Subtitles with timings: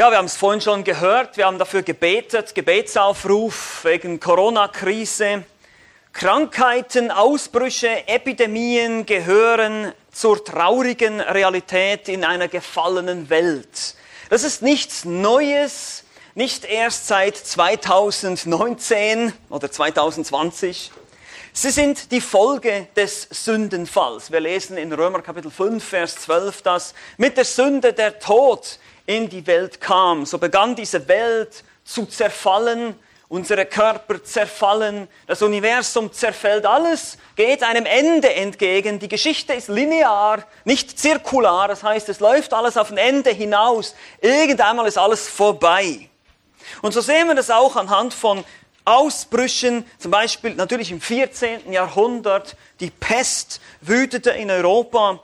[0.00, 5.44] Ja, wir haben es vorhin schon gehört, wir haben dafür gebetet, Gebetsaufruf wegen Corona-Krise.
[6.14, 13.94] Krankheiten, Ausbrüche, Epidemien gehören zur traurigen Realität in einer gefallenen Welt.
[14.30, 16.04] Das ist nichts Neues,
[16.34, 20.92] nicht erst seit 2019 oder 2020.
[21.52, 24.32] Sie sind die Folge des Sündenfalls.
[24.32, 28.78] Wir lesen in Römer Kapitel 5, Vers 12, dass mit der Sünde der Tod
[29.10, 30.24] in die Welt kam.
[30.24, 32.94] So begann diese Welt zu zerfallen,
[33.28, 39.00] unsere Körper zerfallen, das Universum zerfällt, alles geht einem Ende entgegen.
[39.00, 43.96] Die Geschichte ist linear, nicht zirkular, das heißt, es läuft alles auf ein Ende hinaus.
[44.20, 46.08] Irgendeinmal ist alles vorbei.
[46.80, 48.44] Und so sehen wir das auch anhand von
[48.84, 51.72] Ausbrüchen, zum Beispiel natürlich im 14.
[51.72, 55.20] Jahrhundert, die Pest wütete in Europa.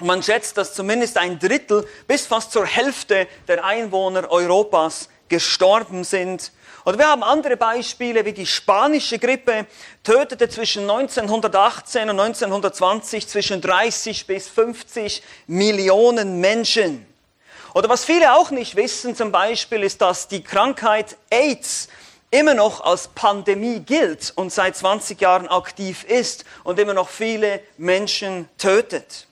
[0.00, 6.50] Man schätzt, dass zumindest ein Drittel bis fast zur Hälfte der Einwohner Europas gestorben sind.
[6.84, 9.66] Oder wir haben andere Beispiele wie die spanische Grippe
[10.02, 17.06] tötete zwischen 1918 und 1920 zwischen 30 bis 50 Millionen Menschen.
[17.72, 21.88] Oder was viele auch nicht wissen zum Beispiel ist, dass die Krankheit AIDS
[22.30, 27.60] immer noch als Pandemie gilt und seit 20 Jahren aktiv ist und immer noch viele
[27.78, 29.28] Menschen tötet.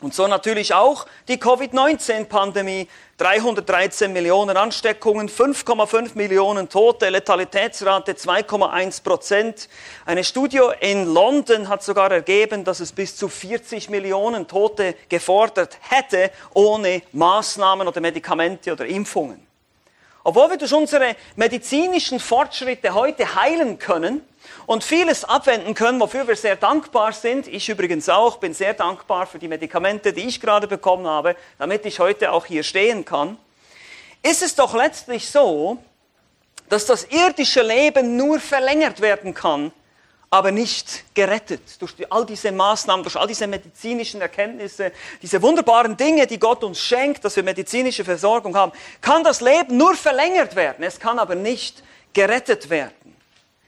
[0.00, 2.88] Und so natürlich auch die Covid-19-Pandemie.
[3.16, 9.68] 313 Millionen Ansteckungen, 5,5 Millionen Tote, Letalitätsrate 2,1 Prozent.
[10.04, 15.78] Eine Studie in London hat sogar ergeben, dass es bis zu 40 Millionen Tote gefordert
[15.88, 19.46] hätte, ohne Maßnahmen oder Medikamente oder Impfungen.
[20.24, 24.22] Obwohl wir durch unsere medizinischen Fortschritte heute heilen können,
[24.66, 27.48] und vieles abwenden können, wofür wir sehr dankbar sind.
[27.48, 31.84] Ich übrigens auch bin sehr dankbar für die Medikamente, die ich gerade bekommen habe, damit
[31.86, 33.36] ich heute auch hier stehen kann.
[34.22, 35.78] Ist es doch letztlich so,
[36.68, 39.70] dass das irdische Leben nur verlängert werden kann,
[40.30, 41.60] aber nicht gerettet.
[41.80, 44.90] Durch all diese Maßnahmen, durch all diese medizinischen Erkenntnisse,
[45.22, 49.76] diese wunderbaren Dinge, die Gott uns schenkt, dass wir medizinische Versorgung haben, kann das Leben
[49.76, 50.82] nur verlängert werden.
[50.84, 53.03] Es kann aber nicht gerettet werden.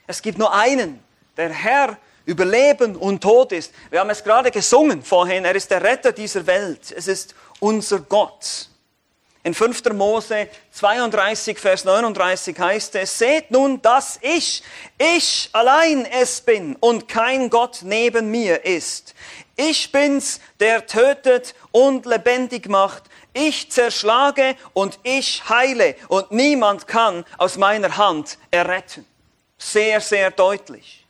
[0.07, 1.03] Es gibt nur einen,
[1.37, 3.73] der Herr über Leben und Tod ist.
[3.91, 6.93] Wir haben es gerade gesungen vorhin, er ist der Retter dieser Welt.
[6.95, 8.69] Es ist unser Gott.
[9.45, 9.93] In 5.
[9.93, 14.65] Mose 32, Vers 39 heißt es, seht nun, dass ich,
[14.99, 19.15] ich allein es bin und kein Gott neben mir ist.
[19.55, 23.05] Ich bin's, der tötet und lebendig macht.
[23.33, 29.07] Ich zerschlage und ich heile und niemand kann aus meiner Hand erretten
[29.59, 31.07] sehr, sehr deutlich.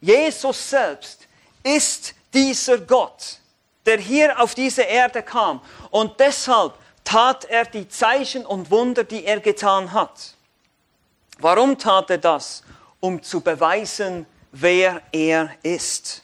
[0.00, 1.26] Jesus selbst
[1.62, 3.38] ist dieser Gott,
[3.84, 5.60] der hier auf diese Erde kam.
[5.90, 6.74] Und deshalb
[7.04, 10.34] tat er die Zeichen und Wunder, die er getan hat.
[11.38, 12.62] Warum tat er das?
[13.00, 16.22] Um zu beweisen, wer er ist.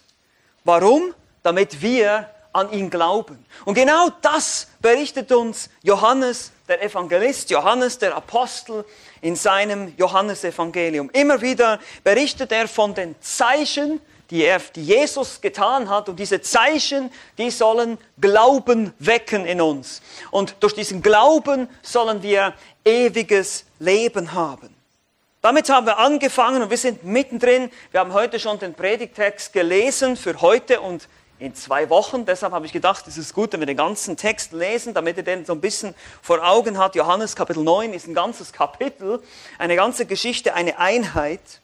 [0.65, 1.15] Warum?
[1.43, 3.44] Damit wir an ihn glauben.
[3.65, 8.84] Und genau das berichtet uns Johannes, der Evangelist, Johannes, der Apostel,
[9.21, 11.11] in seinem Johannesevangelium.
[11.11, 14.00] Immer wieder berichtet er von den Zeichen,
[14.31, 16.09] die, er, die Jesus getan hat.
[16.09, 20.00] Und diese Zeichen, die sollen Glauben wecken in uns.
[20.31, 24.75] Und durch diesen Glauben sollen wir ewiges Leben haben.
[25.43, 27.71] Damit haben wir angefangen und wir sind mittendrin.
[27.93, 32.24] Wir haben heute schon den Predigtext gelesen für heute und in zwei Wochen.
[32.24, 35.22] Deshalb habe ich gedacht, es ist gut, wenn wir den ganzen Text lesen, damit ihr
[35.22, 36.97] den so ein bisschen vor Augen habt.
[36.97, 39.22] Johannes Kapitel 9 ist ein ganzes Kapitel,
[39.58, 41.60] eine ganze Geschichte, eine Einheit.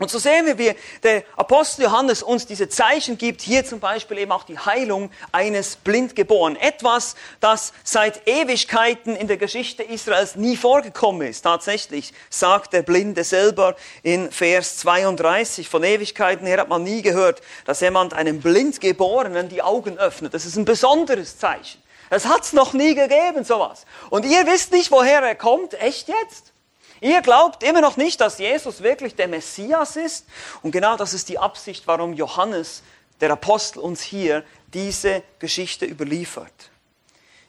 [0.00, 0.74] Und so sehen wir, wie
[1.04, 5.76] der Apostel Johannes uns diese Zeichen gibt, hier zum Beispiel eben auch die Heilung eines
[5.76, 6.60] Blindgeborenen.
[6.60, 11.42] Etwas, das seit Ewigkeiten in der Geschichte Israels nie vorgekommen ist.
[11.42, 17.40] Tatsächlich sagt der Blinde selber in Vers 32, von Ewigkeiten her hat man nie gehört,
[17.64, 20.34] dass jemand einem Blindgeborenen die Augen öffnet.
[20.34, 21.80] Das ist ein besonderes Zeichen.
[22.10, 23.86] Es hat es noch nie gegeben, sowas.
[24.10, 25.74] Und ihr wisst nicht, woher er kommt.
[25.74, 26.53] Echt jetzt?
[27.04, 30.24] Ihr glaubt immer noch nicht, dass Jesus wirklich der Messias ist.
[30.62, 32.82] Und genau das ist die Absicht, warum Johannes,
[33.20, 34.42] der Apostel, uns hier
[34.72, 36.70] diese Geschichte überliefert.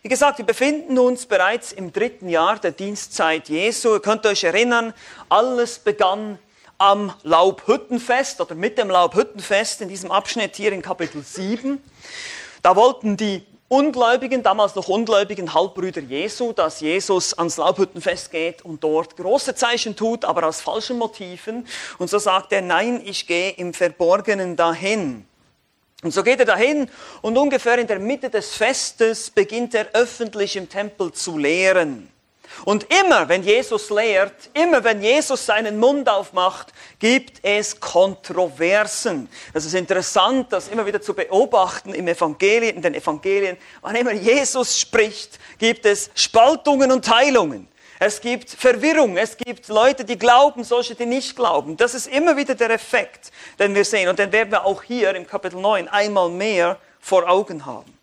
[0.02, 3.94] Wie gesagt, wir befinden uns bereits im dritten Jahr der Dienstzeit Jesu.
[3.94, 4.94] Ihr könnt euch erinnern,
[5.30, 6.38] alles begann
[6.78, 11.82] am Laubhüttenfest oder mit dem Laubhüttenfest in diesem Abschnitt hier in Kapitel 7.
[12.62, 18.84] Da wollten die Ungläubigen, damals noch ungläubigen Halbbrüder Jesu, dass Jesus ans Laubhüttenfest geht und
[18.84, 21.66] dort große Zeichen tut, aber aus falschen Motiven.
[21.98, 25.26] Und so sagt er, nein, ich gehe im Verborgenen dahin.
[26.04, 26.92] Und so geht er dahin
[27.24, 32.12] und ungefähr in der Mitte des Festes beginnt er öffentlich im Tempel zu lehren.
[32.64, 39.30] Und immer, wenn Jesus lehrt, immer, wenn Jesus seinen Mund aufmacht, gibt es Kontroversen.
[39.54, 43.58] Es ist interessant, das immer wieder zu beobachten im Evangelien, in den Evangelien.
[43.82, 47.68] Wann immer Jesus spricht, gibt es Spaltungen und Teilungen.
[48.00, 51.78] Es gibt Verwirrung, es gibt Leute, die glauben, solche, die nicht glauben.
[51.78, 54.10] Das ist immer wieder der Effekt, den wir sehen.
[54.10, 57.98] Und den werden wir auch hier im Kapitel 9 einmal mehr vor Augen haben.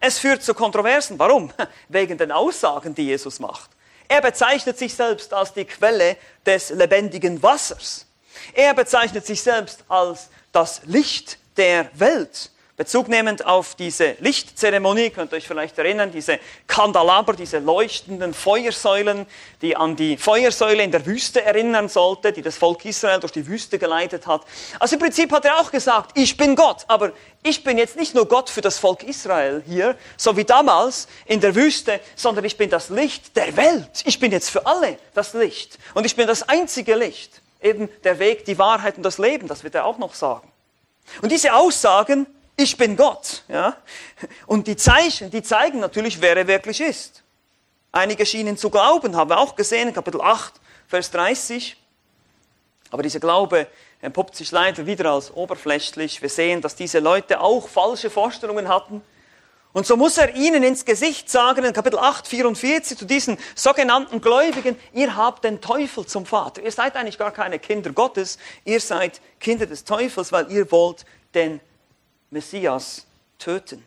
[0.00, 1.18] Es führt zu Kontroversen.
[1.18, 1.52] Warum?
[1.88, 3.70] Wegen den Aussagen, die Jesus macht.
[4.08, 6.16] Er bezeichnet sich selbst als die Quelle
[6.46, 8.06] des lebendigen Wassers.
[8.54, 12.50] Er bezeichnet sich selbst als das Licht der Welt.
[12.78, 16.38] Bezug nehmend auf diese Lichtzeremonie, könnt ihr euch vielleicht erinnern, diese
[16.68, 19.26] Kandelaber, diese leuchtenden Feuersäulen,
[19.62, 23.48] die an die Feuersäule in der Wüste erinnern sollte, die das Volk Israel durch die
[23.48, 24.42] Wüste geleitet hat.
[24.78, 27.10] Also im Prinzip hat er auch gesagt, ich bin Gott, aber
[27.42, 31.40] ich bin jetzt nicht nur Gott für das Volk Israel hier, so wie damals in
[31.40, 34.04] der Wüste, sondern ich bin das Licht der Welt.
[34.04, 35.80] Ich bin jetzt für alle das Licht.
[35.94, 37.42] Und ich bin das einzige Licht.
[37.60, 40.46] Eben der Weg, die Wahrheit und das Leben, das wird er auch noch sagen.
[41.22, 42.28] Und diese Aussagen
[42.58, 43.44] ich bin Gott.
[43.48, 43.76] Ja?
[44.46, 47.22] Und die Zeichen, die zeigen natürlich, wer er wirklich ist.
[47.92, 50.54] Einige schienen zu glauben, haben wir auch gesehen, Kapitel 8,
[50.88, 51.76] Vers 30.
[52.90, 53.68] Aber dieser Glaube
[54.00, 56.20] entpuppt sich leider wieder als oberflächlich.
[56.20, 59.02] Wir sehen, dass diese Leute auch falsche Vorstellungen hatten.
[59.72, 64.20] Und so muss er ihnen ins Gesicht sagen, in Kapitel 8, 44, zu diesen sogenannten
[64.20, 66.62] Gläubigen, ihr habt den Teufel zum Vater.
[66.62, 71.04] Ihr seid eigentlich gar keine Kinder Gottes, ihr seid Kinder des Teufels, weil ihr wollt
[71.34, 71.60] den
[72.30, 73.06] Messias
[73.38, 73.86] töten.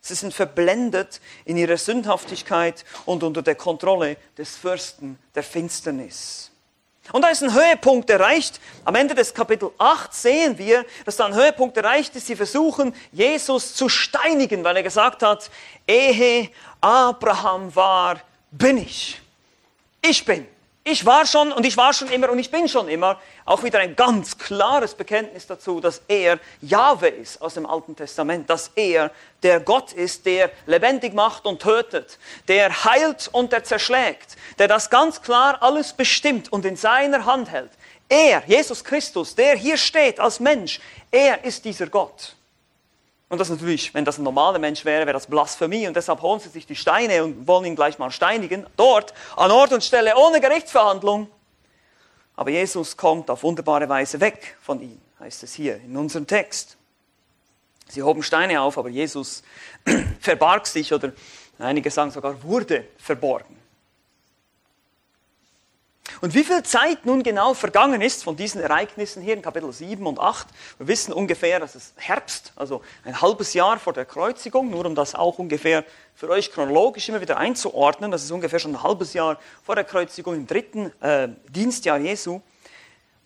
[0.00, 6.50] Sie sind verblendet in ihrer Sündhaftigkeit und unter der Kontrolle des Fürsten der Finsternis.
[7.12, 8.60] Und da ist ein Höhepunkt erreicht.
[8.84, 12.26] Am Ende des Kapitel 8 sehen wir, dass da ein Höhepunkt erreicht ist.
[12.26, 15.50] Sie versuchen, Jesus zu steinigen, weil er gesagt hat,
[15.86, 16.50] ehe
[16.80, 19.20] Abraham war, bin ich.
[20.02, 20.46] Ich bin.
[20.90, 23.20] Ich war schon und ich war schon immer und ich bin schon immer.
[23.44, 28.48] Auch wieder ein ganz klares Bekenntnis dazu, dass er Jahwe ist aus dem Alten Testament,
[28.48, 29.10] dass er
[29.42, 32.18] der Gott ist, der lebendig macht und tötet,
[32.48, 37.50] der heilt und der zerschlägt, der das ganz klar alles bestimmt und in seiner Hand
[37.50, 37.72] hält.
[38.08, 40.80] Er, Jesus Christus, der hier steht als Mensch,
[41.10, 42.34] er ist dieser Gott.
[43.28, 46.40] Und das natürlich, wenn das ein normaler Mensch wäre, wäre das Blasphemie und deshalb holen
[46.40, 48.66] sie sich die Steine und wollen ihn gleich mal steinigen.
[48.76, 51.28] Dort, an Ort und Stelle, ohne Gerichtsverhandlung.
[52.36, 56.78] Aber Jesus kommt auf wunderbare Weise weg von ihnen, heißt es hier in unserem Text.
[57.88, 59.42] Sie hoben Steine auf, aber Jesus
[60.20, 61.12] verbarg sich oder
[61.58, 63.57] einige sagen sogar wurde verborgen.
[66.20, 70.06] Und wie viel Zeit nun genau vergangen ist von diesen Ereignissen hier in Kapitel 7
[70.06, 70.46] und 8?
[70.78, 74.94] Wir wissen ungefähr, dass es Herbst, also ein halbes Jahr vor der Kreuzigung, nur um
[74.94, 75.84] das auch ungefähr
[76.14, 79.84] für euch chronologisch immer wieder einzuordnen, das ist ungefähr schon ein halbes Jahr vor der
[79.84, 82.40] Kreuzigung im dritten äh, Dienstjahr Jesu.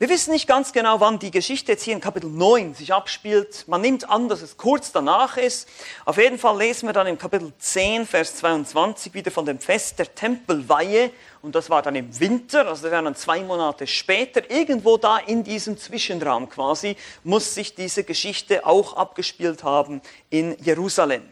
[0.03, 3.69] Wir wissen nicht ganz genau, wann die Geschichte jetzt hier in Kapitel 9 sich abspielt.
[3.69, 5.69] Man nimmt an, dass es kurz danach ist.
[6.05, 10.01] Auf jeden Fall lesen wir dann im Kapitel 10, Vers 22 wieder von dem Fest
[10.01, 11.13] der Tempelweihe.
[11.43, 14.49] Und das war dann im Winter, also das wären dann zwei Monate später.
[14.49, 20.01] Irgendwo da in diesem Zwischenraum quasi muss sich diese Geschichte auch abgespielt haben
[20.31, 21.29] in Jerusalem.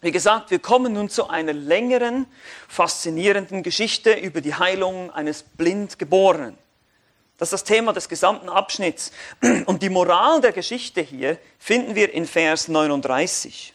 [0.00, 2.26] Wie gesagt, wir kommen nun zu einer längeren,
[2.66, 6.56] faszinierenden Geschichte über die Heilung eines Blindgeborenen.
[7.38, 9.12] Das ist das Thema des gesamten Abschnitts.
[9.66, 13.74] Und die Moral der Geschichte hier finden wir in Vers 39.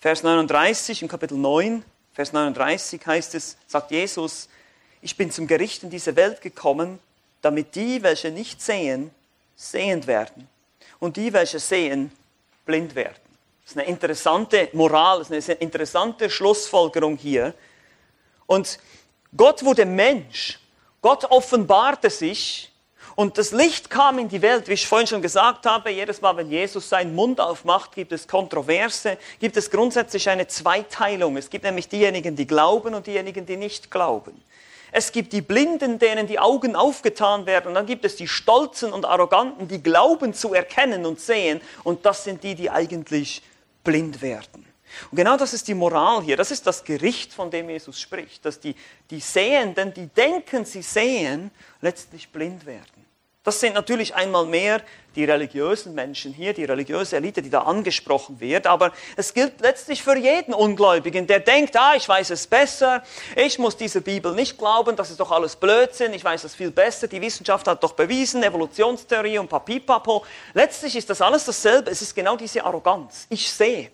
[0.00, 4.48] Vers 39 im Kapitel 9, Vers 39 heißt es, sagt Jesus,
[5.00, 6.98] ich bin zum Gericht in diese Welt gekommen,
[7.40, 9.10] damit die, welche nicht sehen,
[9.56, 10.48] sehend werden
[10.98, 12.12] und die, welche sehen,
[12.64, 13.16] blind werden.
[13.62, 17.54] Das ist eine interessante Moral, das ist eine interessante Schlussfolgerung hier.
[18.46, 18.78] Und
[19.36, 20.58] Gott wurde Mensch.
[21.00, 22.69] Gott offenbarte sich
[23.20, 26.38] und das Licht kam in die Welt, wie ich vorhin schon gesagt habe, jedes Mal,
[26.38, 31.36] wenn Jesus seinen Mund aufmacht, gibt es Kontroverse, gibt es grundsätzlich eine Zweiteilung.
[31.36, 34.42] Es gibt nämlich diejenigen, die glauben und diejenigen, die nicht glauben.
[34.90, 38.90] Es gibt die Blinden, denen die Augen aufgetan werden, und dann gibt es die Stolzen
[38.90, 43.42] und Arroganten, die glauben zu erkennen und sehen, und das sind die, die eigentlich
[43.84, 44.64] blind werden.
[45.10, 48.46] Und genau das ist die Moral hier, das ist das Gericht, von dem Jesus spricht,
[48.46, 48.74] dass die,
[49.10, 51.50] die Sehenden, die denken, sie sehen,
[51.82, 52.99] letztlich blind werden.
[53.42, 54.82] Das sind natürlich einmal mehr
[55.16, 58.66] die religiösen Menschen hier, die religiöse Elite, die da angesprochen wird.
[58.66, 63.02] Aber es gilt letztlich für jeden Ungläubigen, der denkt, ah, ich weiß es besser,
[63.36, 66.70] ich muss dieser Bibel nicht glauben, das ist doch alles Blödsinn, ich weiß es viel
[66.70, 70.22] besser, die Wissenschaft hat doch bewiesen, Evolutionstheorie und Papipapo.
[70.52, 73.26] Letztlich ist das alles dasselbe, es ist genau diese Arroganz.
[73.30, 73.90] Ich sehe.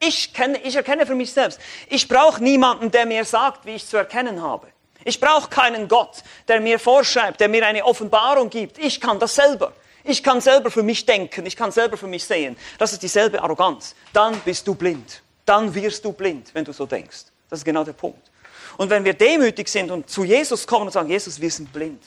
[0.00, 1.58] Ich, kenne, ich erkenne für mich selbst.
[1.88, 4.66] Ich brauche niemanden, der mir sagt, wie ich zu erkennen habe.
[5.04, 8.78] Ich brauche keinen Gott, der mir vorschreibt, der mir eine Offenbarung gibt.
[8.78, 9.72] Ich kann das selber.
[10.04, 12.56] Ich kann selber für mich denken, ich kann selber für mich sehen.
[12.78, 13.94] Das ist dieselbe Arroganz.
[14.12, 15.22] Dann bist du blind.
[15.44, 17.24] Dann wirst du blind, wenn du so denkst.
[17.48, 18.30] Das ist genau der Punkt.
[18.78, 22.02] Und wenn wir demütig sind und zu Jesus kommen und sagen, Jesus, wir sind blind.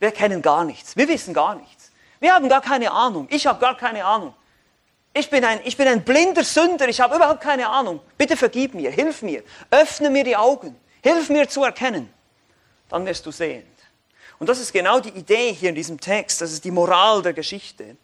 [0.00, 0.96] Wir kennen gar nichts.
[0.96, 1.90] Wir wissen gar nichts.
[2.20, 3.28] Wir haben gar keine Ahnung.
[3.30, 4.34] Ich habe gar keine Ahnung.
[5.12, 6.88] Ich bin, ein, ich bin ein blinder Sünder.
[6.88, 8.00] Ich habe überhaupt keine Ahnung.
[8.16, 12.12] Bitte vergib mir, hilf mir, öffne mir die Augen, hilf mir zu erkennen
[12.88, 13.66] dann wirst du sehend.
[14.38, 17.32] Und das ist genau die Idee hier in diesem Text, das ist die Moral der
[17.32, 17.96] Geschichte.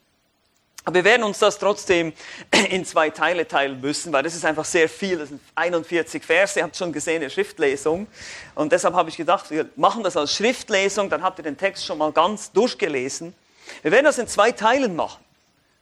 [0.83, 2.13] Aber wir werden uns das trotzdem
[2.69, 5.17] in zwei Teile teilen müssen, weil das ist einfach sehr viel.
[5.17, 8.05] Das sind 41 Verse, ihr habt schon gesehen, eine Schriftlesung.
[8.53, 11.85] Und deshalb habe ich gedacht, wir machen das als Schriftlesung, dann habt ihr den Text
[11.85, 13.33] schon mal ganz durchgelesen.
[13.81, 15.23] Wir werden das in zwei Teilen machen.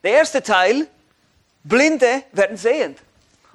[0.02, 0.86] Der erste Teil,
[1.64, 2.98] Blinde werden sehend.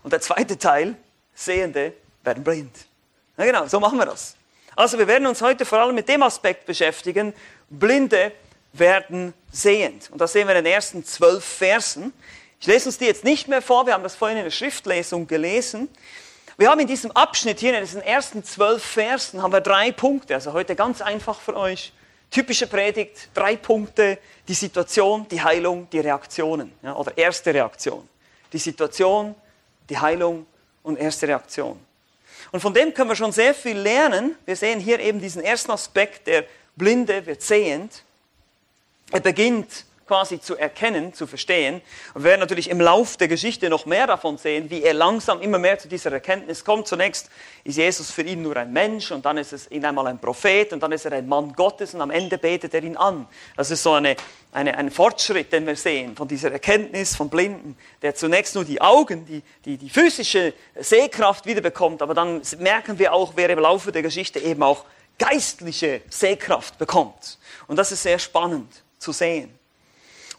[0.03, 0.95] Und der zweite Teil,
[1.33, 2.75] Sehende werden blind.
[3.37, 4.35] Na genau, so machen wir das.
[4.79, 7.33] Also wir werden uns heute vor allem mit dem Aspekt beschäftigen,
[7.69, 8.31] Blinde
[8.71, 10.09] werden sehend.
[10.09, 12.13] Und das sehen wir in den ersten zwölf Versen.
[12.61, 15.27] Ich lese uns die jetzt nicht mehr vor, wir haben das vorhin in der Schriftlesung
[15.27, 15.89] gelesen.
[16.55, 20.35] Wir haben in diesem Abschnitt hier, in diesen ersten zwölf Versen, haben wir drei Punkte.
[20.35, 21.91] Also heute ganz einfach für euch.
[22.31, 24.17] Typische Predigt, drei Punkte,
[24.47, 26.71] die Situation, die Heilung, die Reaktionen.
[26.83, 28.07] Ja, oder erste Reaktion.
[28.53, 29.35] Die Situation,
[29.89, 30.45] die Heilung
[30.83, 31.88] und erste Reaktion.
[32.51, 34.35] Und von dem können wir schon sehr viel lernen.
[34.45, 38.03] Wir sehen hier eben diesen ersten Aspekt, der Blinde wird sehend.
[39.11, 41.83] Er beginnt quasi zu erkennen, zu verstehen.
[42.15, 45.39] Und wir werden natürlich im Lauf der Geschichte noch mehr davon sehen, wie er langsam
[45.39, 46.87] immer mehr zu dieser Erkenntnis kommt.
[46.87, 47.29] Zunächst
[47.63, 50.73] ist Jesus für ihn nur ein Mensch und dann ist es ihn einmal ein Prophet
[50.73, 53.27] und dann ist er ein Mann Gottes und am Ende betet er ihn an.
[53.55, 54.15] Das ist so eine,
[54.51, 58.81] eine, ein Fortschritt, den wir sehen von dieser Erkenntnis von Blinden, der zunächst nur die
[58.81, 63.91] Augen, die, die, die physische Sehkraft wiederbekommt, aber dann merken wir auch, wer im Laufe
[63.91, 64.85] der Geschichte eben auch
[65.19, 67.37] geistliche Sehkraft bekommt.
[67.67, 69.58] Und das ist sehr spannend zu sehen.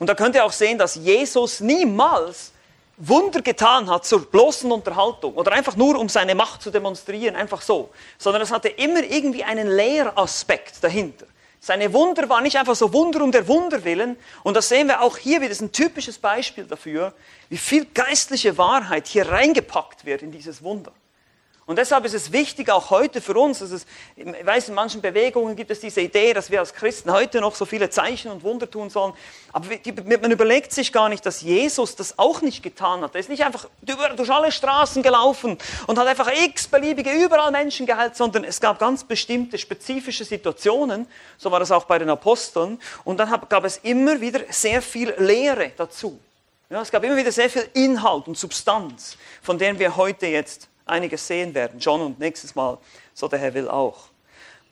[0.00, 2.52] Und da könnt ihr auch sehen, dass Jesus niemals
[2.96, 7.62] Wunder getan hat zur bloßen Unterhaltung oder einfach nur, um seine Macht zu demonstrieren, einfach
[7.62, 11.26] so, sondern es hatte immer irgendwie einen Lehraspekt dahinter.
[11.60, 14.16] Seine Wunder waren nicht einfach so Wunder um der Wunder willen.
[14.42, 17.12] Und das sehen wir auch hier wieder, das ist ein typisches Beispiel dafür,
[17.50, 20.92] wie viel geistliche Wahrheit hier reingepackt wird in dieses Wunder.
[21.70, 23.86] Und deshalb ist es wichtig, auch heute für uns, dass es,
[24.16, 27.54] ich weiß, in manchen Bewegungen gibt es diese Idee, dass wir als Christen heute noch
[27.54, 29.12] so viele Zeichen und Wunder tun sollen.
[29.52, 29.68] Aber
[30.20, 33.14] man überlegt sich gar nicht, dass Jesus das auch nicht getan hat.
[33.14, 38.16] Er ist nicht einfach durch alle Straßen gelaufen und hat einfach x-beliebige überall Menschen geheilt,
[38.16, 41.06] sondern es gab ganz bestimmte spezifische Situationen.
[41.38, 42.80] So war das auch bei den Aposteln.
[43.04, 46.18] Und dann gab es immer wieder sehr viel Lehre dazu.
[46.68, 50.69] Ja, es gab immer wieder sehr viel Inhalt und Substanz, von denen wir heute jetzt
[50.90, 51.78] einiges sehen werden.
[51.78, 52.78] John und nächstes Mal,
[53.14, 54.08] so der Herr will auch.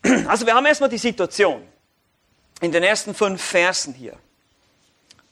[0.28, 1.62] Also wir haben erstmal die Situation
[2.60, 4.14] in den ersten fünf Versen hier.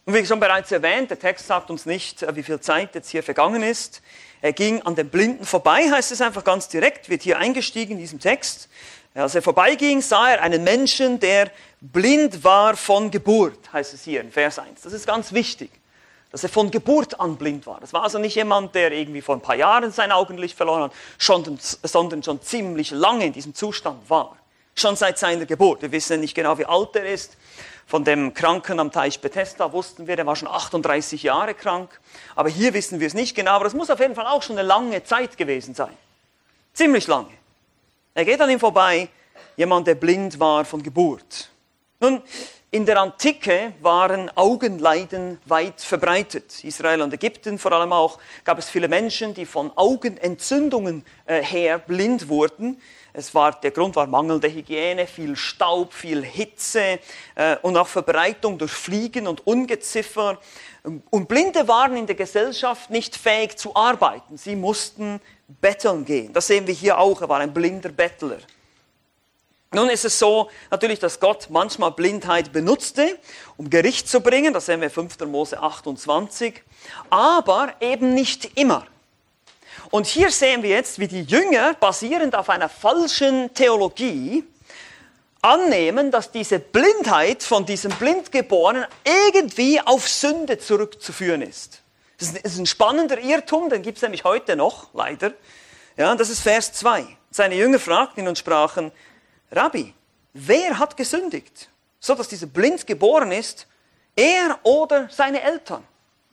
[0.05, 3.11] Und wie schon bereits erwähnt, der Text sagt uns nicht, äh, wie viel Zeit jetzt
[3.11, 4.03] hier vergangen ist.
[4.41, 7.99] Er ging an den Blinden vorbei, heißt es einfach ganz direkt, wird hier eingestiegen in
[7.99, 8.69] diesem Text.
[9.15, 11.51] Als er vorbeiging, sah er einen Menschen, der
[11.81, 14.83] blind war von Geburt, heißt es hier in Vers 1.
[14.83, 15.71] Das ist ganz wichtig
[16.31, 17.81] dass er von Geburt an blind war.
[17.81, 20.93] Das war also nicht jemand, der irgendwie vor ein paar Jahren sein Augenlicht verloren hat,
[21.19, 24.37] sondern schon ziemlich lange in diesem Zustand war.
[24.75, 25.83] Schon seit seiner Geburt.
[25.83, 27.37] Wir wissen nicht genau, wie alt er ist.
[27.87, 32.01] Von dem Kranken am Teich Bethesda wussten wir, der war schon 38 Jahre krank.
[32.35, 33.53] Aber hier wissen wir es nicht genau.
[33.53, 35.97] Aber es muss auf jeden Fall auch schon eine lange Zeit gewesen sein.
[36.75, 37.31] Ziemlich lange.
[38.13, 39.09] Er geht an ihm vorbei,
[39.57, 41.49] jemand, der blind war von Geburt.
[42.01, 42.23] Nun,
[42.71, 46.65] in der Antike waren Augenleiden weit verbreitet.
[46.65, 51.79] Israel und Ägypten vor allem auch gab es viele Menschen, die von Augenentzündungen äh, her
[51.79, 52.81] blind wurden.
[53.13, 56.99] Es war, der Grund war mangelnde Hygiene, viel Staub, viel Hitze
[57.37, 60.39] äh, und auch Verbreitung durch Fliegen und Ungeziffer.
[60.83, 64.37] Und Blinde waren in der Gesellschaft nicht fähig zu arbeiten.
[64.37, 65.21] Sie mussten
[65.61, 66.33] betteln gehen.
[66.33, 67.23] Das sehen wir hier auch.
[67.23, 68.39] Er war ein blinder Bettler.
[69.73, 73.19] Nun ist es so natürlich, dass Gott manchmal Blindheit benutzte,
[73.57, 75.19] um Gericht zu bringen, das sehen wir 5.
[75.27, 76.63] Mose 28,
[77.11, 78.87] aber eben nicht immer.
[79.91, 84.45] Und hier sehen wir jetzt, wie die Jünger basierend auf einer falschen Theologie
[85.43, 91.83] annehmen, dass diese Blindheit von diesem Blindgeborenen irgendwie auf Sünde zurückzuführen ist.
[92.19, 95.33] Das ist ein spannender Irrtum, den gibt es nämlich heute noch, leider.
[95.97, 97.07] Ja, das ist Vers 2.
[97.31, 98.91] Seine Jünger fragten ihn und sprachen,
[99.51, 99.95] Rabbi,
[100.33, 101.69] wer hat gesündigt,
[102.01, 103.67] so dass dieser blind geboren ist,
[104.15, 105.85] er oder seine Eltern?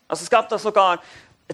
[0.08, 1.02] Also es gab da sogar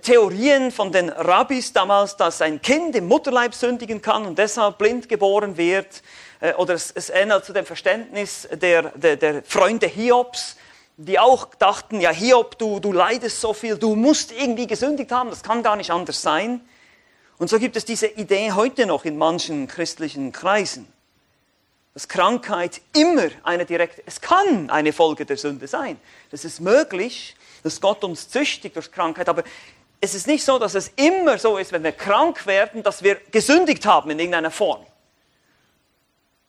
[0.02, 5.10] Theorien von den Rabbis damals, dass ein Kind im Mutterleib sündigen kann und deshalb blind
[5.10, 6.04] geboren wird.
[6.40, 10.56] Äh, oder es, es ähnelt zu dem Verständnis der, der, der Freunde Hiobs,
[10.98, 15.30] die auch dachten, ja Hiob, du, du leidest so viel, du musst irgendwie gesündigt haben,
[15.30, 16.62] das kann gar nicht anders sein.
[17.38, 20.92] Und so gibt es diese Idee heute noch in manchen christlichen Kreisen,
[21.94, 26.00] dass Krankheit immer eine direkte, es kann eine Folge der Sünde sein.
[26.32, 29.44] Das ist möglich, dass Gott uns züchtigt durch Krankheit, aber
[30.02, 33.16] es ist nicht so, dass es immer so ist, wenn wir krank werden, dass wir
[33.32, 34.86] gesündigt haben in irgendeiner Form.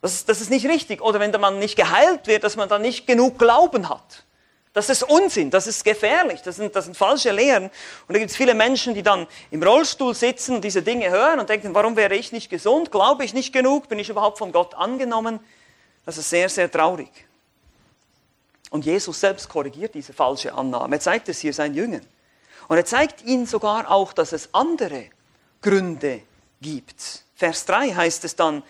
[0.02, 1.02] Das ist, das ist nicht richtig.
[1.02, 4.24] Oder wenn Mann nicht geheilt wird, dass man dann nicht genug Glauben hat.
[4.72, 7.64] Das ist Unsinn, das ist gefährlich, das sind, das sind falsche Lehren.
[7.64, 11.40] Und da gibt es viele Menschen, die dann im Rollstuhl sitzen und diese Dinge hören
[11.40, 12.92] und denken, warum wäre ich nicht gesund?
[12.92, 13.88] Glaube ich nicht genug?
[13.88, 15.40] Bin ich überhaupt von Gott angenommen?
[16.06, 17.10] Das ist sehr, sehr traurig.
[18.70, 20.96] Und Jesus selbst korrigiert diese falsche Annahme.
[20.96, 22.06] Er zeigt es hier seinen Jüngern.
[22.68, 25.06] Und er zeigt ihnen sogar auch, dass es andere
[25.60, 26.22] Gründe
[26.62, 27.24] gibt.
[27.34, 28.62] Vers 3 heißt es dann,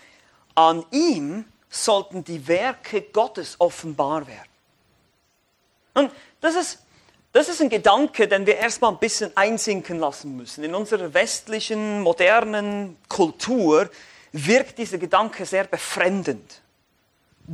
[0.55, 4.50] an ihm sollten die Werke Gottes offenbar werden.
[5.93, 6.79] Und das ist,
[7.33, 10.63] das ist ein Gedanke, den wir erstmal ein bisschen einsinken lassen müssen.
[10.63, 13.89] In unserer westlichen, modernen Kultur
[14.31, 16.61] wirkt dieser Gedanke sehr befremdend.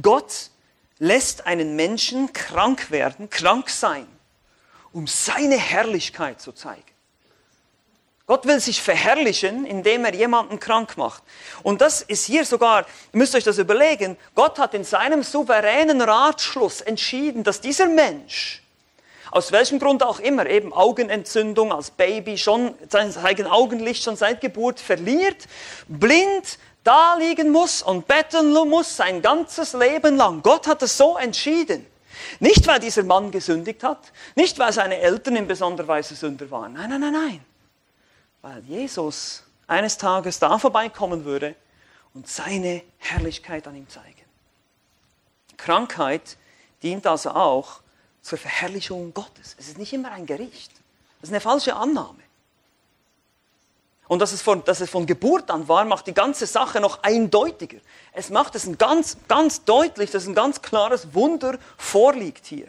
[0.02, 0.52] Gott
[1.00, 4.08] lässt einen Menschen krank werden, krank sein,
[4.92, 6.84] um seine Herrlichkeit zu zeigen.
[8.28, 11.24] Gott will sich verherrlichen, indem er jemanden krank macht.
[11.64, 16.02] Und das ist hier sogar, ihr müsst euch das überlegen, Gott hat in seinem souveränen
[16.02, 18.62] Ratschluss entschieden, dass dieser Mensch,
[19.32, 24.82] aus welchem Grund auch immer, eben Augenentzündung als Baby, schon sein Augenlicht schon seit Geburt
[24.82, 25.48] verliert,
[25.88, 30.42] blind da liegen muss und betteln muss sein ganzes Leben lang.
[30.42, 31.86] Gott hat es so entschieden.
[32.42, 36.74] Nicht, weil dieser Mann gesündigt hat, nicht, weil seine Eltern in besonderer Weise Sünder waren.
[36.74, 37.47] Nein, nein, nein, nein
[38.42, 41.56] weil Jesus eines Tages da vorbeikommen würde
[42.14, 44.14] und seine Herrlichkeit an ihm zeigen.
[45.58, 46.38] Krankheit
[46.82, 47.82] dient also auch
[48.22, 49.56] zur Verherrlichung Gottes.
[49.60, 50.72] Es ist nicht immer ein Gericht.
[51.20, 52.20] Das ist eine falsche Annahme.
[54.08, 57.04] Und dass es, von, dass es von Geburt an war, macht die ganze Sache noch
[57.04, 57.80] eindeutiger.
[58.14, 62.68] Es macht es ganz, ganz deutlich, dass ein ganz klares Wunder vorliegt hier.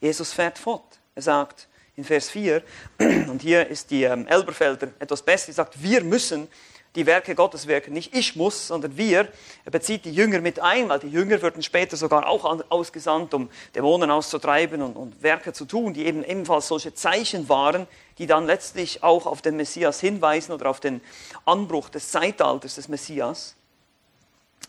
[0.00, 0.98] Jesus fährt fort.
[1.14, 2.62] Er sagt, in Vers 4.
[2.98, 5.46] Und hier ist die ähm, Elberfelder etwas besser.
[5.46, 6.48] Sie sagt, wir müssen
[6.94, 7.92] die Werke Gottes wirken.
[7.92, 9.28] Nicht ich muss, sondern wir.
[9.64, 13.50] Er bezieht die Jünger mit ein, weil die Jünger würden später sogar auch ausgesandt, um
[13.74, 17.86] Dämonen auszutreiben und, und Werke zu tun, die eben ebenfalls solche Zeichen waren,
[18.18, 21.02] die dann letztlich auch auf den Messias hinweisen oder auf den
[21.44, 23.56] Anbruch des Zeitalters des Messias.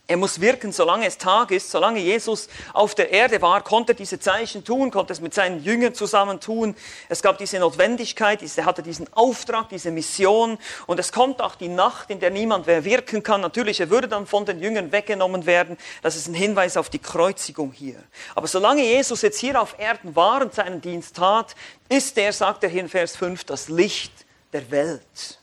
[0.09, 3.95] Er muss wirken, solange es Tag ist, solange Jesus auf der Erde war, konnte er
[3.95, 6.77] diese Zeichen tun, konnte es mit seinen Jüngern zusammen tun.
[7.09, 10.59] Es gab diese Notwendigkeit, er hatte diesen Auftrag, diese Mission.
[10.85, 13.41] Und es kommt auch die Nacht, in der niemand mehr wirken kann.
[13.41, 15.75] Natürlich, er würde dann von den Jüngern weggenommen werden.
[16.01, 18.01] Das ist ein Hinweis auf die Kreuzigung hier.
[18.33, 21.53] Aber solange Jesus jetzt hier auf Erden war und seinen Dienst tat,
[21.89, 24.13] ist er, sagt er hier in Vers 5, das Licht
[24.53, 25.41] der Welt.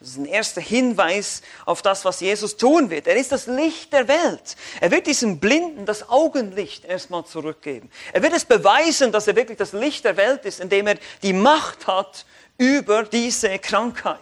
[0.00, 3.08] Das ist ein erster Hinweis auf das, was Jesus tun wird.
[3.08, 4.56] Er ist das Licht der Welt.
[4.80, 7.90] Er wird diesem Blinden das Augenlicht erstmal zurückgeben.
[8.12, 11.32] Er wird es beweisen, dass er wirklich das Licht der Welt ist, indem er die
[11.32, 12.26] Macht hat
[12.58, 14.20] über diese Krankheit.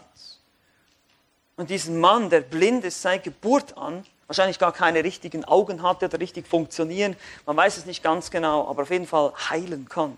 [1.56, 6.06] Und diesen Mann, der blind ist seit Geburt an, wahrscheinlich gar keine richtigen Augen hatte
[6.06, 10.16] oder richtig funktionieren, man weiß es nicht ganz genau, aber auf jeden Fall heilen kann.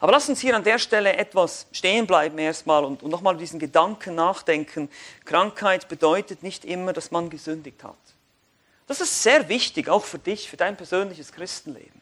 [0.00, 3.58] Aber lass uns hier an der Stelle etwas stehen bleiben erstmal und, und nochmal diesen
[3.58, 4.90] Gedanken nachdenken.
[5.24, 7.96] Krankheit bedeutet nicht immer, dass man gesündigt hat.
[8.86, 12.00] Das ist sehr wichtig, auch für dich, für dein persönliches Christenleben.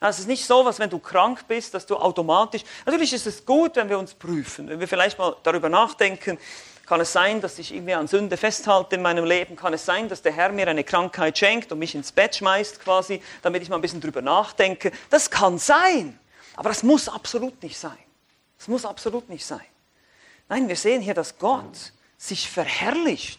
[0.00, 3.44] es ist nicht so, dass wenn du krank bist, dass du automatisch, natürlich ist es
[3.44, 6.38] gut, wenn wir uns prüfen, wenn wir vielleicht mal darüber nachdenken,
[6.88, 9.56] kann es sein, dass ich irgendwie an Sünde festhalte in meinem Leben?
[9.56, 12.80] Kann es sein, dass der Herr mir eine Krankheit schenkt und mich ins Bett schmeißt
[12.80, 14.90] quasi, damit ich mal ein bisschen drüber nachdenke?
[15.10, 16.18] Das kann sein.
[16.58, 17.96] Aber das muss absolut nicht sein.
[18.58, 19.64] Das muss absolut nicht sein.
[20.48, 23.38] Nein, wir sehen hier, dass Gott sich verherrlicht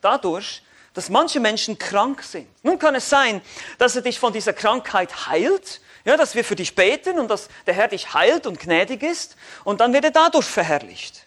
[0.00, 0.62] dadurch,
[0.94, 2.46] dass manche Menschen krank sind.
[2.62, 3.42] Nun kann es sein,
[3.78, 7.48] dass er dich von dieser Krankheit heilt, ja, dass wir für dich beten und dass
[7.66, 11.26] der Herr dich heilt und gnädig ist und dann wird er dadurch verherrlicht.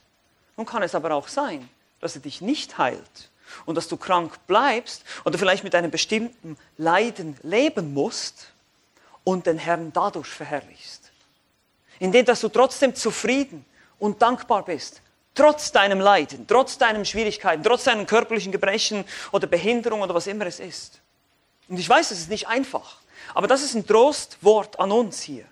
[0.55, 3.29] Nun kann es aber auch sein, dass er dich nicht heilt
[3.65, 8.53] und dass du krank bleibst oder vielleicht mit einem bestimmten Leiden leben musst
[9.25, 11.02] und den Herrn dadurch verherrlichst.
[12.03, 13.63] Indem dass du trotzdem zufrieden
[13.97, 15.01] und dankbar bist,
[15.33, 20.45] trotz deinem Leiden, trotz deinen Schwierigkeiten, trotz deinen körperlichen Gebrechen oder Behinderung oder was immer
[20.45, 20.99] es ist.
[21.69, 22.97] Und ich weiß, es ist nicht einfach,
[23.33, 25.45] aber das ist ein Trostwort an uns hier.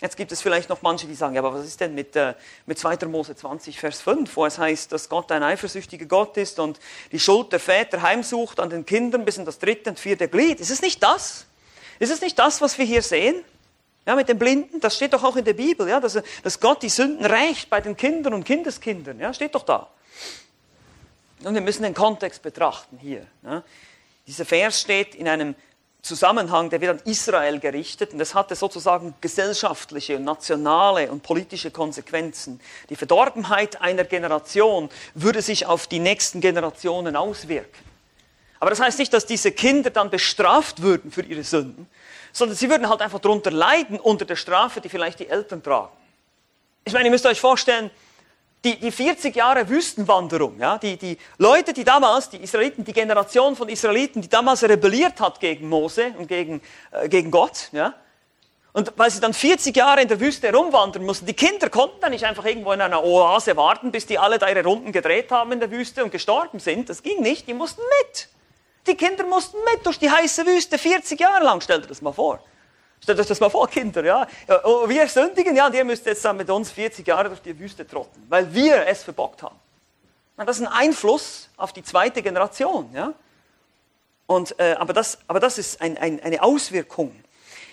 [0.00, 2.34] Jetzt gibt es vielleicht noch manche, die sagen, ja, aber was ist denn mit, äh,
[2.66, 3.06] mit 2.
[3.06, 6.80] Mose 20, Vers 5, wo es heißt, dass Gott ein eifersüchtiger Gott ist und
[7.12, 10.58] die Schuld der Väter heimsucht an den Kindern bis in das dritte und vierte Glied.
[10.58, 11.46] Ist es nicht das?
[12.00, 13.44] Ist es nicht das, was wir hier sehen?
[14.06, 16.82] Ja, mit den Blinden, das steht doch auch in der Bibel, ja, dass, dass Gott
[16.82, 19.18] die Sünden rächt bei den Kindern und Kindeskindern.
[19.18, 19.90] Ja, steht doch da.
[21.42, 23.26] Und wir müssen den Kontext betrachten hier.
[23.42, 23.64] Ja.
[24.26, 25.56] Dieser Vers steht in einem
[26.02, 32.60] Zusammenhang, der wird an Israel gerichtet und das hatte sozusagen gesellschaftliche, nationale und politische Konsequenzen.
[32.88, 37.84] Die Verdorbenheit einer Generation würde sich auf die nächsten Generationen auswirken.
[38.60, 41.88] Aber das heißt nicht, dass diese Kinder dann bestraft würden für ihre Sünden,
[42.36, 45.96] sondern sie würden halt einfach darunter leiden unter der Strafe, die vielleicht die Eltern tragen.
[46.84, 47.90] Ich meine, ihr müsst euch vorstellen,
[48.62, 53.56] die, die 40 Jahre Wüstenwanderung, ja, die, die Leute, die damals, die Israeliten, die Generation
[53.56, 57.94] von Israeliten, die damals rebelliert hat gegen Mose und gegen, äh, gegen Gott, ja,
[58.74, 62.10] und weil sie dann 40 Jahre in der Wüste herumwandern mussten, die Kinder konnten dann
[62.10, 65.52] nicht einfach irgendwo in einer Oase warten, bis die alle da ihre Runden gedreht haben
[65.52, 66.90] in der Wüste und gestorben sind.
[66.90, 68.28] Das ging nicht, die mussten mit.
[68.86, 72.12] Die Kinder mussten mit durch die heiße Wüste 40 Jahre lang, stellt dir das mal
[72.12, 72.40] vor.
[73.02, 74.26] Stellt euch das mal vor, Kinder, ja.
[74.64, 77.58] Oh, wir sündigen, ja, und ihr müsst jetzt dann mit uns 40 Jahre durch die
[77.58, 79.56] Wüste trotten, weil wir es verbockt haben.
[80.36, 83.12] Das ist ein Einfluss auf die zweite Generation, ja.
[84.26, 87.14] Und, äh, aber, das, aber das ist ein, ein, eine Auswirkung.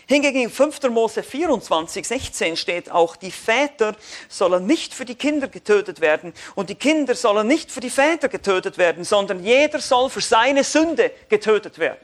[0.06, 0.82] Hingegen in 5.
[0.90, 3.96] Mose 24, 16 steht auch, die Väter
[4.28, 8.28] sollen nicht für die Kinder getötet werden und die Kinder sollen nicht für die Väter
[8.28, 12.00] getötet werden, sondern jeder soll für seine Sünde getötet werden.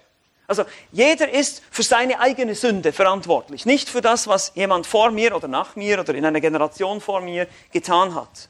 [0.47, 5.35] Also jeder ist für seine eigene Sünde verantwortlich, nicht für das, was jemand vor mir
[5.35, 8.49] oder nach mir oder in einer Generation vor mir getan hat.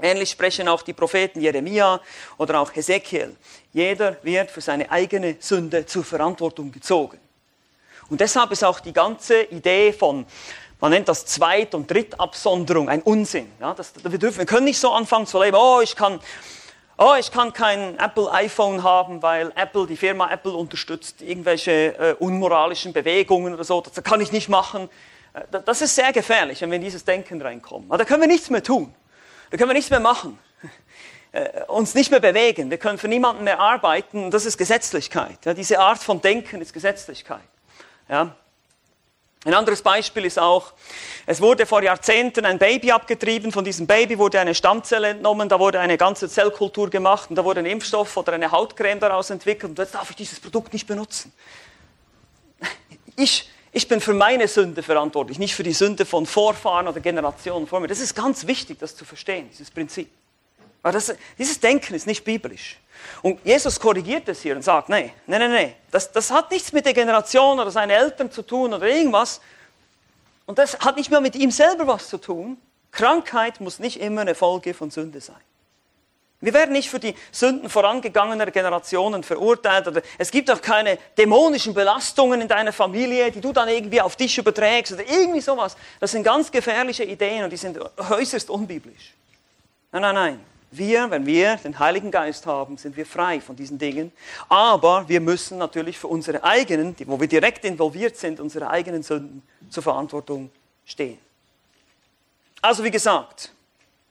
[0.00, 2.00] Ähnlich sprechen auch die Propheten Jeremia
[2.38, 3.36] oder auch Hesekiel.
[3.72, 7.18] Jeder wird für seine eigene Sünde zur Verantwortung gezogen.
[8.10, 10.26] Und deshalb ist auch die ganze Idee von,
[10.80, 13.50] man nennt das Zweit- und Drittabsonderung, ein Unsinn.
[13.60, 16.20] Ja, das, wir, dürfen, wir können nicht so anfangen zu leben, oh, ich kann
[17.00, 22.14] oh, ich kann kein Apple iPhone haben, weil Apple, die Firma Apple unterstützt irgendwelche äh,
[22.18, 23.80] unmoralischen Bewegungen oder so.
[23.80, 24.88] Das kann ich nicht machen.
[25.32, 27.88] Äh, das ist sehr gefährlich, wenn wir in dieses Denken reinkommen.
[27.88, 28.94] Aber da können wir nichts mehr tun.
[29.50, 30.38] Da können wir nichts mehr machen.
[31.32, 32.70] Äh, uns nicht mehr bewegen.
[32.70, 34.32] Wir können für niemanden mehr arbeiten.
[34.32, 35.38] Das ist Gesetzlichkeit.
[35.56, 37.38] Diese Art von Denken ist Gesetzlichkeit.
[38.10, 38.34] Ja,
[39.44, 40.72] ein anderes Beispiel ist auch,
[41.24, 45.58] es wurde vor Jahrzehnten ein Baby abgetrieben, von diesem Baby wurde eine Stammzelle entnommen, da
[45.58, 49.70] wurde eine ganze Zellkultur gemacht und da wurde ein Impfstoff oder eine Hautcreme daraus entwickelt
[49.70, 51.32] und jetzt darf ich dieses Produkt nicht benutzen.
[53.16, 57.66] Ich, ich bin für meine Sünde verantwortlich, nicht für die Sünde von Vorfahren oder Generationen
[57.66, 57.86] vor mir.
[57.86, 60.10] Das ist ganz wichtig, das zu verstehen, dieses Prinzip.
[60.82, 62.78] Aber das, dieses Denken ist nicht biblisch.
[63.22, 66.72] Und Jesus korrigiert es hier und sagt, nee, nee, nee, nee, das, das hat nichts
[66.72, 69.40] mit der Generation oder seinen Eltern zu tun oder irgendwas.
[70.46, 72.58] Und das hat nicht mehr mit ihm selber was zu tun.
[72.90, 75.36] Krankheit muss nicht immer eine Folge von Sünde sein.
[76.42, 79.86] Wir werden nicht für die Sünden vorangegangener Generationen verurteilt.
[79.86, 84.16] Oder es gibt auch keine dämonischen Belastungen in deiner Familie, die du dann irgendwie auf
[84.16, 85.76] dich überträgst oder irgendwie sowas.
[86.00, 87.78] Das sind ganz gefährliche Ideen und die sind
[88.10, 89.12] äußerst unbiblisch.
[89.92, 90.40] Nein, nein, nein.
[90.72, 94.12] Wir, wenn wir den Heiligen Geist haben, sind wir frei von diesen Dingen.
[94.48, 99.42] Aber wir müssen natürlich für unsere eigenen, wo wir direkt involviert sind, unsere eigenen Sünden
[99.68, 100.50] zur Verantwortung
[100.84, 101.18] stehen.
[102.62, 103.52] Also wie gesagt,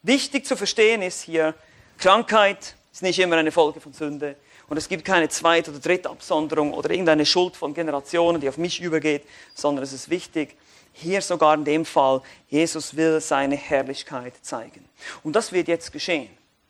[0.04, 1.54] wichtig zu verstehen ist hier,
[1.98, 4.36] Krankheit ist nicht immer eine Folge von Sünde.
[4.68, 8.82] Und es gibt keine Zweit- oder Drittabsonderung oder irgendeine Schuld von Generationen, die auf mich
[8.82, 9.24] übergeht,
[9.56, 10.56] sondern es ist wichtig,
[10.94, 14.86] hier sogar in dem Fall, Jesus will seine Herrlichkeit zeigen.
[15.24, 16.30] Und das wird jetzt geschehen.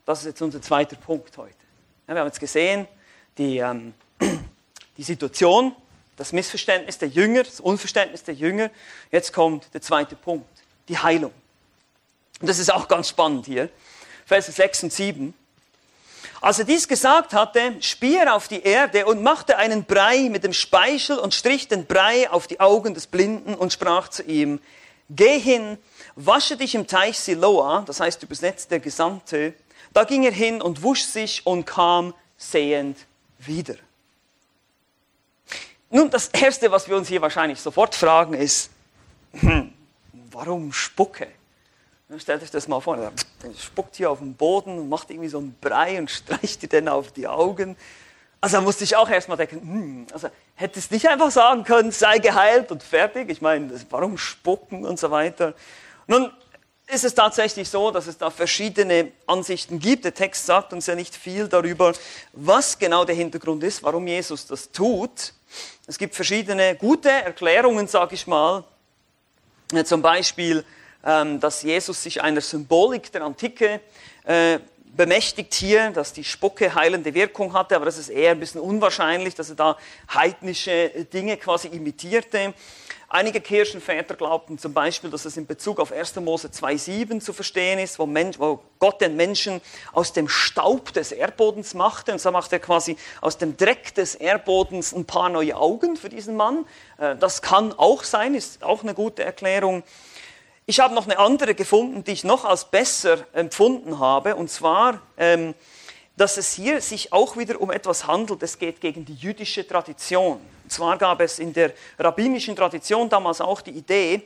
[0.09, 1.53] Das ist jetzt unser zweiter Punkt heute.
[2.07, 2.87] Ja, wir haben jetzt gesehen,
[3.37, 3.93] die, ähm,
[4.97, 5.75] die Situation,
[6.17, 8.71] das Missverständnis der Jünger, das Unverständnis der Jünger.
[9.11, 10.49] Jetzt kommt der zweite Punkt,
[10.87, 11.31] die Heilung.
[12.41, 13.69] Und das ist auch ganz spannend hier.
[14.25, 15.33] Verse 6 und 7.
[16.41, 20.43] Als er dies gesagt hatte, spie er auf die Erde und machte einen Brei mit
[20.43, 24.59] dem Speichel und strich den Brei auf die Augen des Blinden und sprach zu ihm,
[25.11, 25.77] geh hin,
[26.15, 29.53] wasche dich im Teich Siloa, das heißt übersetzt der Gesandte,
[29.93, 32.97] da ging er hin und wusch sich und kam sehend
[33.39, 33.75] wieder.
[35.89, 38.69] Nun, das Erste, was wir uns hier wahrscheinlich sofort fragen, ist,
[39.33, 39.73] hm,
[40.31, 41.27] warum Spucke?
[42.17, 43.11] Stellt euch das mal vor, er
[43.57, 46.87] spuckt hier auf den Boden und macht irgendwie so einen Brei und streicht dir dann
[46.87, 47.75] auf die Augen.
[48.41, 51.91] Also da musste ich auch erstmal denken, hm, also hätte es nicht einfach sagen können,
[51.91, 53.29] sei geheilt und fertig.
[53.29, 55.53] Ich meine, warum spucken und so weiter.
[56.07, 56.31] Nun
[56.91, 60.05] ist es tatsächlich so, dass es da verschiedene Ansichten gibt.
[60.05, 61.93] Der Text sagt uns ja nicht viel darüber,
[62.33, 65.33] was genau der Hintergrund ist, warum Jesus das tut.
[65.87, 68.63] Es gibt verschiedene gute Erklärungen, sage ich mal.
[69.85, 70.65] Zum Beispiel
[71.03, 73.79] ähm, dass Jesus sich einer Symbolik der Antike
[74.25, 74.59] äh,
[74.99, 79.33] bemächtigt hier, dass die Spucke heilende Wirkung hatte, aber das ist eher ein bisschen unwahrscheinlich,
[79.33, 79.77] dass er da
[80.13, 82.53] heidnische Dinge quasi imitierte.
[83.07, 86.17] Einige Kirchenväter glaubten zum Beispiel, dass es in Bezug auf 1.
[86.17, 89.61] Mose 2,7 zu verstehen ist, wo, Mensch, wo, Gott den Menschen
[89.93, 92.11] aus dem Staub des Erdbodens machte.
[92.11, 96.09] Und so macht er quasi aus dem Dreck des Erdbodens ein paar neue Augen für
[96.09, 96.65] diesen Mann.
[96.97, 99.83] Äh, das kann auch sein, ist auch eine gute Erklärung.
[100.69, 105.01] Ich habe noch eine andere gefunden, die ich noch als besser empfunden habe, und zwar,
[105.17, 105.55] ähm,
[106.15, 110.33] dass es hier sich auch wieder um etwas handelt, es geht gegen die jüdische Tradition.
[110.63, 114.21] Und zwar gab es in der rabbinischen Tradition damals auch die Idee,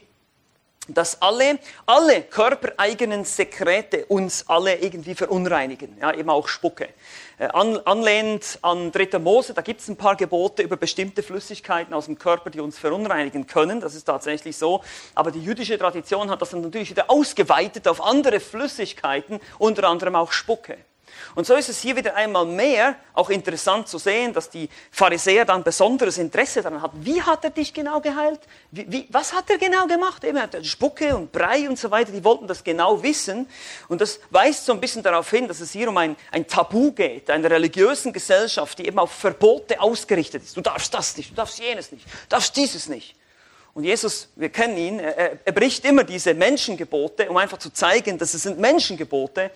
[0.87, 6.89] dass alle, alle körpereigenen Sekrete uns alle irgendwie verunreinigen, ja, eben auch Spucke.
[7.37, 9.19] Äh, an, anlehnend an 3.
[9.19, 12.77] Mose, da gibt es ein paar Gebote über bestimmte Flüssigkeiten aus dem Körper, die uns
[12.77, 14.83] verunreinigen können, das ist tatsächlich so.
[15.15, 20.15] Aber die jüdische Tradition hat das dann natürlich wieder ausgeweitet auf andere Flüssigkeiten, unter anderem
[20.15, 20.77] auch Spucke.
[21.35, 25.45] Und so ist es hier wieder einmal mehr auch interessant zu sehen, dass die Pharisäer
[25.45, 27.05] dann besonderes Interesse daran hatten.
[27.05, 28.39] Wie hat er dich genau geheilt?
[28.71, 30.23] Wie, wie, was hat er genau gemacht?
[30.23, 32.11] Eben, er hat Spucke und Brei und so weiter.
[32.11, 33.47] Die wollten das genau wissen.
[33.87, 36.91] Und das weist so ein bisschen darauf hin, dass es hier um ein, ein Tabu
[36.91, 40.57] geht, einer religiösen Gesellschaft, die eben auf Verbote ausgerichtet ist.
[40.57, 43.15] Du darfst das nicht, du darfst jenes nicht, du darfst dieses nicht.
[43.73, 48.17] Und Jesus, wir kennen ihn, er, er bricht immer diese Menschengebote, um einfach zu zeigen,
[48.17, 49.49] dass es sind Menschengebote,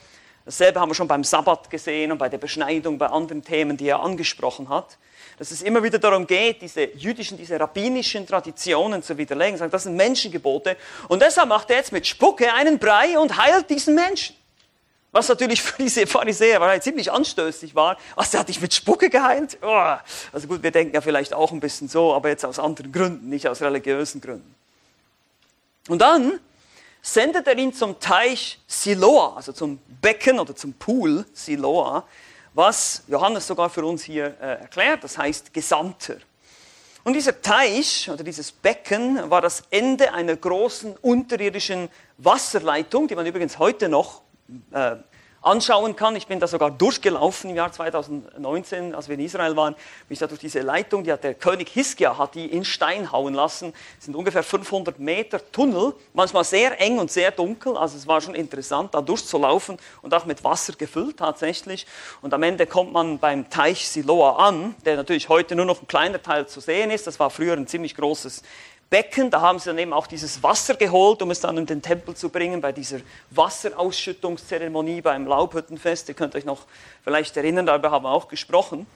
[0.47, 3.89] Dasselbe haben wir schon beim Sabbat gesehen und bei der Beschneidung, bei anderen Themen, die
[3.89, 4.97] er angesprochen hat.
[5.37, 9.57] Dass es immer wieder darum geht, diese jüdischen, diese rabbinischen Traditionen zu widerlegen.
[9.57, 10.77] Sagen, das sind Menschengebote.
[11.09, 14.37] Und deshalb macht er jetzt mit Spucke einen Brei und heilt diesen Menschen.
[15.11, 17.97] Was natürlich für diese Pharisäer war ziemlich anstößig war.
[18.15, 19.57] Was, der hat dich mit Spucke geheilt?
[19.61, 19.95] Oh.
[20.31, 23.27] Also gut, wir denken ja vielleicht auch ein bisschen so, aber jetzt aus anderen Gründen,
[23.27, 24.55] nicht aus religiösen Gründen.
[25.89, 26.39] Und dann
[27.07, 32.05] sendet er ihn zum Teich Siloa, also zum Becken oder zum Pool Siloa,
[32.53, 36.17] was Johannes sogar für uns hier äh, erklärt, das heißt Gesandter.
[37.05, 43.25] Und dieser Teich oder dieses Becken war das Ende einer großen unterirdischen Wasserleitung, die man
[43.25, 44.21] übrigens heute noch
[44.71, 44.97] äh,
[45.47, 46.15] anschauen kann.
[46.15, 49.75] Ich bin da sogar durchgelaufen im Jahr 2019, als wir in Israel waren.
[50.09, 53.33] Ich da durch diese Leitung, die hat der König Hiskia hat die in Stein hauen
[53.33, 53.73] lassen.
[53.97, 57.77] Es sind ungefähr 500 Meter Tunnel, manchmal sehr eng und sehr dunkel.
[57.77, 61.87] Also es war schon interessant, da durchzulaufen und auch mit Wasser gefüllt tatsächlich.
[62.21, 65.87] Und am Ende kommt man beim Teich Siloa an, der natürlich heute nur noch ein
[65.87, 67.07] kleiner Teil zu sehen ist.
[67.07, 68.43] Das war früher ein ziemlich großes
[68.89, 71.81] Becken, da haben sie dann eben auch dieses Wasser geholt, um es dann in den
[71.81, 72.99] Tempel zu bringen, bei dieser
[73.31, 76.07] Wasserausschüttungszeremonie beim Laubhüttenfest.
[76.07, 76.61] Ihr könnt euch noch
[77.03, 78.87] vielleicht erinnern, darüber haben wir auch gesprochen.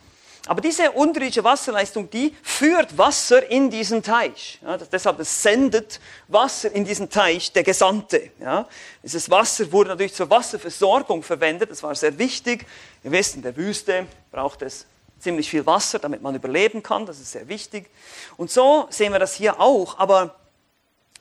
[0.48, 4.60] Aber diese unterirdische Wasserleistung, die führt Wasser in diesen Teich.
[4.64, 8.32] Ja, das, deshalb es sendet Wasser in diesen Teich der Gesandte.
[8.40, 8.68] Ja.
[9.04, 11.70] Dieses Wasser wurde natürlich zur Wasserversorgung verwendet.
[11.70, 12.66] Das war sehr wichtig.
[13.04, 14.88] Ihr wisst, in der Wüste braucht es
[15.22, 17.06] ziemlich viel Wasser, damit man überleben kann.
[17.06, 17.90] Das ist sehr wichtig.
[18.38, 20.00] Und so sehen wir das hier auch.
[20.00, 20.36] Aber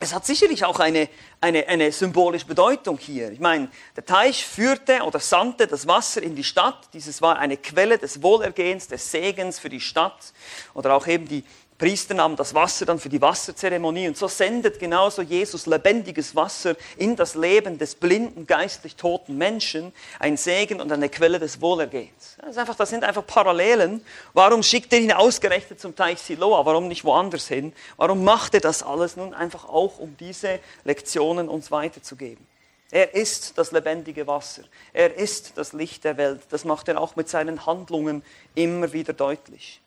[0.02, 1.10] es hat sicherlich auch eine,
[1.42, 3.30] eine, eine symbolische Bedeutung hier.
[3.32, 6.88] Ich meine, der Teich führte oder sandte das Wasser in die Stadt.
[6.94, 10.32] Dieses war eine Quelle des Wohlergehens, des Segens für die Stadt.
[10.72, 11.44] Oder auch eben die
[11.80, 16.76] Priester nahmen das Wasser dann für die Wasserzeremonie und so sendet genauso Jesus lebendiges Wasser
[16.98, 22.36] in das Leben des blinden, geistlich toten Menschen, ein Segen und eine Quelle des Wohlergehens.
[22.44, 24.04] Das, einfach, das sind einfach Parallelen.
[24.34, 26.66] Warum schickt er ihn ausgerechnet zum Teich Siloa?
[26.66, 27.72] Warum nicht woanders hin?
[27.96, 32.46] Warum macht er das alles nun einfach auch, um diese Lektionen uns weiterzugeben?
[32.90, 34.64] Er ist das lebendige Wasser.
[34.92, 36.42] Er ist das Licht der Welt.
[36.50, 38.22] Das macht er auch mit seinen Handlungen
[38.54, 39.80] immer wieder deutlich.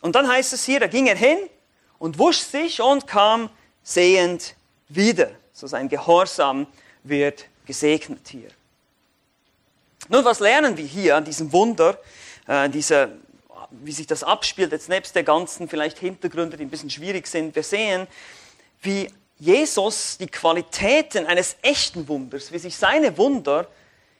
[0.00, 1.38] Und dann heißt es hier, da ging er hin
[1.98, 3.50] und wusch sich und kam
[3.82, 4.54] sehend
[4.88, 5.30] wieder.
[5.52, 6.66] So sein Gehorsam
[7.02, 8.48] wird gesegnet hier.
[10.08, 11.98] Nun, was lernen wir hier an diesem Wunder,
[12.46, 13.08] äh, dieser,
[13.70, 17.54] wie sich das abspielt, jetzt nebst der ganzen vielleicht Hintergründe, die ein bisschen schwierig sind.
[17.54, 18.06] Wir sehen,
[18.82, 23.66] wie Jesus die Qualitäten eines echten Wunders, wie sich seine Wunder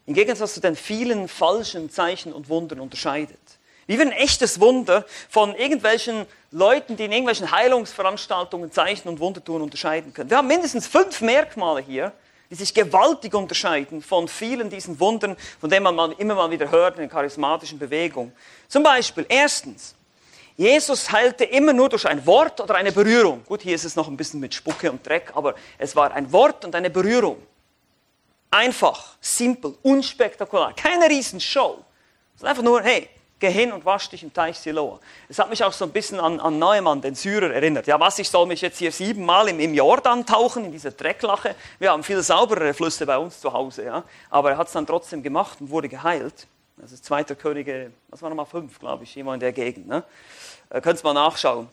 [0.06, 3.38] im Gegensatz zu den vielen falschen Zeichen und Wundern unterscheidet.
[3.86, 9.44] Wie wir ein echtes Wunder von irgendwelchen Leuten, die in irgendwelchen Heilungsveranstaltungen Zeichen und Wunder
[9.44, 10.30] tun, unterscheiden können.
[10.30, 12.12] Wir haben mindestens fünf Merkmale hier,
[12.50, 16.94] die sich gewaltig unterscheiden von vielen diesen Wundern, von denen man immer mal wieder hört
[16.94, 18.32] in der charismatischen Bewegung.
[18.68, 19.94] Zum Beispiel, erstens,
[20.56, 23.44] Jesus heilte immer nur durch ein Wort oder eine Berührung.
[23.44, 26.32] Gut, hier ist es noch ein bisschen mit Spucke und Dreck, aber es war ein
[26.32, 27.42] Wort und eine Berührung.
[28.50, 31.84] Einfach, simpel, unspektakulär, keine Riesenshow.
[32.34, 34.98] Es ist einfach nur, hey, geh hin und wasch dich im Teich Siloa.
[35.28, 37.86] Es hat mich auch so ein bisschen an, an Neumann, den Syrer, erinnert.
[37.86, 41.54] Ja, was, ich soll mich jetzt hier siebenmal im, im Jordan tauchen, in dieser Drecklache.
[41.78, 44.04] Wir haben viel sauberere Flüsse bei uns zu Hause, ja.
[44.30, 46.46] Aber er hat es dann trotzdem gemacht und wurde geheilt.
[46.76, 47.24] Das ist 2.
[47.24, 49.88] Könige, was war nochmal, fünf, glaube ich, immer in der Gegend.
[49.88, 50.04] Ne?
[50.70, 51.68] Äh, Könnt ihr mal nachschauen.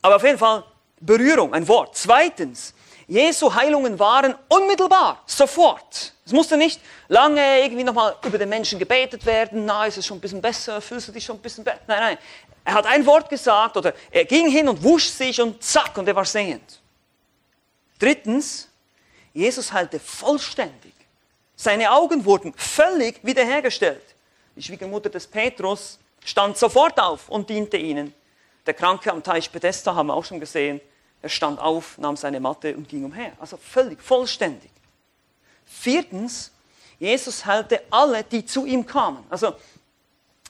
[0.00, 0.64] Aber auf jeden Fall
[1.00, 1.96] Berührung, ein Wort.
[1.96, 2.74] Zweitens,
[3.08, 6.12] Jesu Heilungen waren unmittelbar, sofort.
[6.26, 9.64] Es musste nicht lange irgendwie nochmal über den Menschen gebetet werden.
[9.64, 10.78] Na, ist es schon ein bisschen besser?
[10.82, 11.80] Fühlst du dich schon ein bisschen besser?
[11.86, 12.18] Nein, nein.
[12.66, 16.06] Er hat ein Wort gesagt oder er ging hin und wusch sich und zack und
[16.06, 16.80] er war sehend.
[17.98, 18.68] Drittens,
[19.32, 20.92] Jesus heilte vollständig.
[21.56, 24.04] Seine Augen wurden völlig wiederhergestellt.
[24.54, 28.12] Die Schwiegermutter des Petrus stand sofort auf und diente ihnen.
[28.66, 30.78] Der Kranke am Teich Bethesda haben wir auch schon gesehen.
[31.22, 33.32] Er stand auf, nahm seine Matte und ging umher.
[33.40, 34.70] Also völlig, vollständig.
[35.66, 36.52] Viertens,
[36.98, 39.24] Jesus heilte alle, die zu ihm kamen.
[39.30, 39.54] Also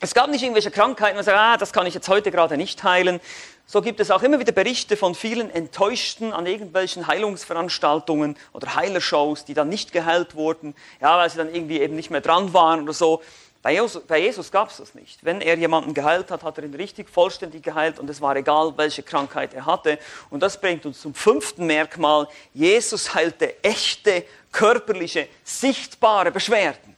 [0.01, 2.83] es gab nicht irgendwelche Krankheiten, man sagt, ah, das kann ich jetzt heute gerade nicht
[2.85, 3.21] heilen.
[3.67, 9.45] So gibt es auch immer wieder Berichte von vielen Enttäuschten an irgendwelchen Heilungsveranstaltungen oder Heilershows,
[9.45, 12.85] die dann nicht geheilt wurden, ja, weil sie dann irgendwie eben nicht mehr dran waren
[12.85, 13.23] oder so.
[13.61, 15.25] Bei Jesus, bei Jesus gab es das nicht.
[15.25, 18.73] Wenn er jemanden geheilt hat, hat er ihn richtig vollständig geheilt und es war egal,
[18.77, 19.99] welche Krankheit er hatte.
[20.31, 22.29] Und das bringt uns zum fünften Merkmal.
[22.55, 26.97] Jesus heilte echte, körperliche, sichtbare Beschwerden.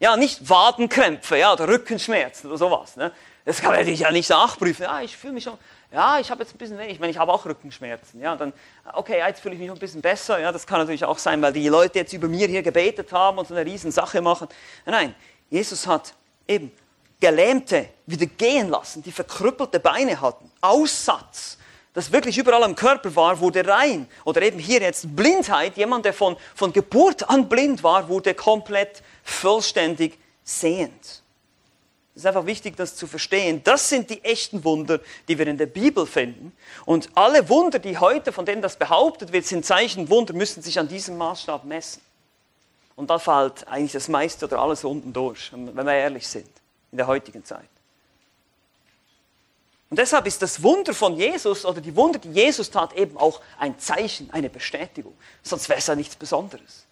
[0.00, 2.96] Ja, nicht Wadenkrämpfe ja, oder Rückenschmerzen oder sowas.
[2.96, 3.12] Ne?
[3.44, 4.82] Das kann man ja nicht nachprüfen.
[4.82, 5.56] Ja, ich fühle mich schon,
[5.92, 8.20] ja, ich habe jetzt ein bisschen wenig, ich meine, ich habe auch Rückenschmerzen.
[8.20, 8.52] Ja, dann,
[8.92, 10.40] okay, jetzt fühle ich mich ein bisschen besser.
[10.40, 13.38] Ja, das kann natürlich auch sein, weil die Leute jetzt über mir hier gebetet haben
[13.38, 14.48] und so eine riesen Sache machen.
[14.84, 15.14] Nein,
[15.50, 16.14] Jesus hat
[16.48, 16.72] eben
[17.20, 21.56] Gelähmte wieder gehen lassen, die verkrüppelte Beine hatten, Aussatz,
[21.94, 24.06] das wirklich überall am Körper war, wurde rein.
[24.24, 29.02] Oder eben hier jetzt Blindheit, jemand, der von, von Geburt an blind war, wurde komplett
[29.24, 31.22] vollständig sehend.
[32.14, 33.62] Es ist einfach wichtig, das zu verstehen.
[33.64, 36.52] Das sind die echten Wunder, die wir in der Bibel finden.
[36.84, 40.88] Und alle Wunder, die heute, von denen das behauptet wird, sind Zeichenwunder, müssen sich an
[40.88, 42.02] diesem Maßstab messen.
[42.96, 46.50] Und da fällt eigentlich das meiste oder alles unten durch, wenn wir ehrlich sind,
[46.90, 47.68] in der heutigen Zeit.
[49.88, 53.40] Und deshalb ist das Wunder von Jesus oder die Wunder, die Jesus tat, eben auch
[53.58, 55.16] ein Zeichen, eine Bestätigung.
[55.42, 56.86] Sonst wäre es ja nichts Besonderes.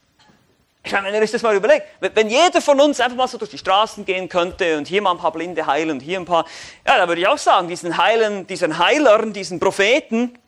[0.87, 3.39] Ich meine, wenn ihr euch das mal überlegt, wenn jeder von uns einfach mal so
[3.39, 6.27] durch die Straßen gehen könnte und hier mal ein paar Blinde heilen und hier ein
[6.27, 6.45] paar,
[6.87, 10.39] ja, da würde ich auch sagen, diesen Heilen, diesen Heilern, diesen Propheten,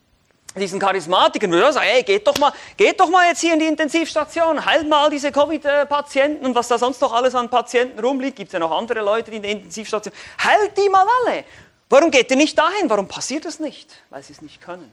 [0.60, 3.58] diesen Charismatikern würde ich sagen, hey, geht doch mal, geht doch mal jetzt hier in
[3.58, 8.36] die Intensivstation, heilt mal diese Covid-Patienten und was da sonst noch alles an Patienten rumliegt.
[8.36, 10.14] Gibt es ja noch andere Leute in der Intensivstation.
[10.42, 11.44] Heilt die mal alle.
[11.88, 12.88] Warum geht ihr nicht dahin?
[12.88, 14.02] Warum passiert das nicht?
[14.10, 14.90] Weil sie es nicht können.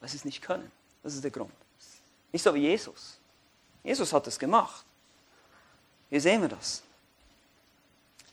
[0.00, 0.70] Weil sie es nicht können.
[1.02, 1.52] Das ist der Grund.
[2.32, 3.18] Nicht so wie Jesus.
[3.82, 4.84] Jesus hat es gemacht.
[6.10, 6.82] Hier sehen wir das.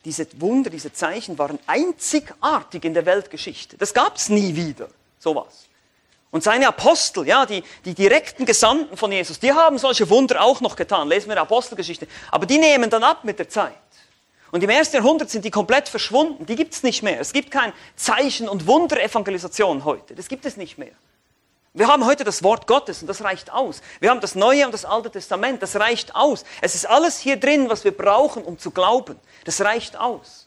[0.04, 3.76] Diese Wunder, diese Zeichen waren einzigartig in der Weltgeschichte.
[3.78, 4.88] Das gab es nie wieder.
[5.18, 5.66] Sowas.
[6.32, 10.62] Und seine Apostel, ja, die, die direkten Gesandten von Jesus, die haben solche Wunder auch
[10.62, 11.06] noch getan.
[11.06, 12.08] Lesen wir die Apostelgeschichte.
[12.30, 13.74] Aber die nehmen dann ab mit der Zeit.
[14.50, 16.46] Und im ersten Jahrhundert sind die komplett verschwunden.
[16.46, 17.20] Die gibt es nicht mehr.
[17.20, 20.14] Es gibt kein Zeichen- und Wunder-Evangelisation heute.
[20.14, 20.92] Das gibt es nicht mehr.
[21.74, 23.82] Wir haben heute das Wort Gottes und das reicht aus.
[24.00, 26.44] Wir haben das Neue und das Alte Testament, das reicht aus.
[26.62, 29.18] Es ist alles hier drin, was wir brauchen, um zu glauben.
[29.44, 30.41] Das reicht aus.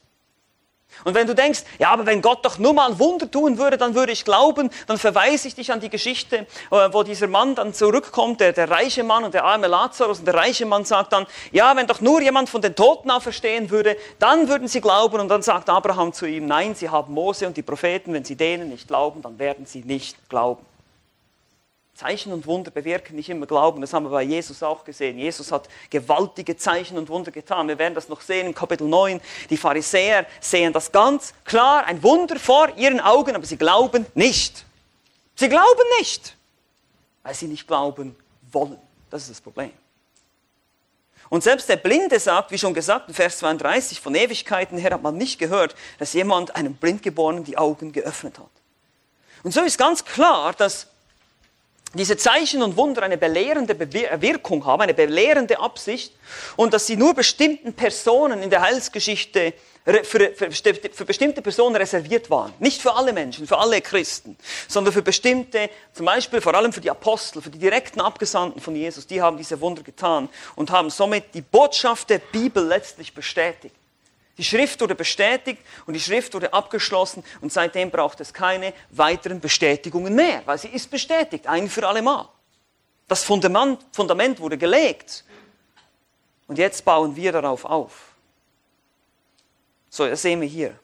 [1.03, 3.77] Und wenn du denkst, ja, aber wenn Gott doch nur mal ein Wunder tun würde,
[3.77, 7.55] dann würde ich glauben, dann verweise ich dich an die Geschichte, äh, wo dieser Mann
[7.55, 10.19] dann zurückkommt, der, der reiche Mann und der arme Lazarus.
[10.19, 13.69] Und der reiche Mann sagt dann, ja, wenn doch nur jemand von den Toten auferstehen
[13.69, 15.19] würde, dann würden sie glauben.
[15.19, 18.36] Und dann sagt Abraham zu ihm, nein, sie haben Mose und die Propheten, wenn sie
[18.36, 20.65] denen nicht glauben, dann werden sie nicht glauben.
[21.95, 23.79] Zeichen und Wunder bewirken nicht immer Glauben.
[23.79, 25.17] Das haben wir bei Jesus auch gesehen.
[25.17, 27.69] Jesus hat gewaltige Zeichen und Wunder getan.
[27.69, 29.21] Wir werden das noch sehen im Kapitel 9.
[29.49, 34.65] Die Pharisäer sehen das ganz klar, ein Wunder vor ihren Augen, aber sie glauben nicht.
[35.36, 36.36] Sie glauben nicht,
[37.23, 38.13] weil sie nicht glauben
[38.51, 38.77] wollen.
[39.10, 39.71] Das ist das Problem.
[41.29, 45.01] Und selbst der Blinde sagt, wie schon gesagt, in Vers 32, von Ewigkeiten her hat
[45.01, 48.51] man nicht gehört, dass jemand einem Blindgeborenen die Augen geöffnet hat.
[49.43, 50.88] Und so ist ganz klar, dass
[51.97, 53.77] diese Zeichen und Wunder eine belehrende
[54.21, 56.13] Wirkung haben, eine belehrende Absicht
[56.56, 59.54] und dass sie nur bestimmten Personen in der Heilsgeschichte
[59.85, 62.52] für, für, für, bestimmte Personen reserviert waren.
[62.60, 64.35] Nicht für alle Menschen, für alle Christen,
[64.67, 68.75] sondern für bestimmte, zum Beispiel vor allem für die Apostel, für die direkten Abgesandten von
[68.75, 73.75] Jesus, die haben diese Wunder getan und haben somit die Botschaft der Bibel letztlich bestätigt.
[74.38, 79.40] Die Schrift wurde bestätigt und die Schrift wurde abgeschlossen und seitdem braucht es keine weiteren
[79.40, 82.27] Bestätigungen mehr, weil sie ist bestätigt, ein für alle Mal.
[83.08, 85.23] Das Fundament, Fundament wurde gelegt
[86.48, 88.15] und jetzt bauen wir darauf auf.
[89.90, 90.77] So, das sehen wir hier.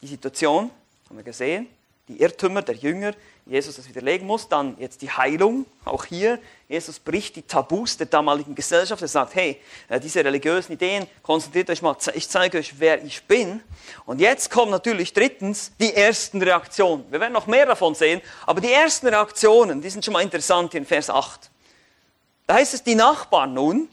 [0.00, 0.70] Die Situation,
[1.08, 1.68] haben wir gesehen,
[2.08, 3.12] die Irrtümer der Jünger,
[3.48, 8.08] Jesus das widerlegen muss, dann jetzt die Heilung, auch hier, Jesus bricht die Tabus der
[8.08, 12.74] damaligen Gesellschaft, er sagt, hey, äh, diese religiösen Ideen, konzentriert euch mal, ich zeige euch,
[12.80, 13.62] wer ich bin.
[14.04, 17.04] Und jetzt kommen natürlich drittens die ersten Reaktionen.
[17.08, 20.72] Wir werden noch mehr davon sehen, aber die ersten Reaktionen, die sind schon mal interessant
[20.72, 21.48] hier in Vers 8.
[22.48, 23.88] Da heißt es, die Nachbarn nun,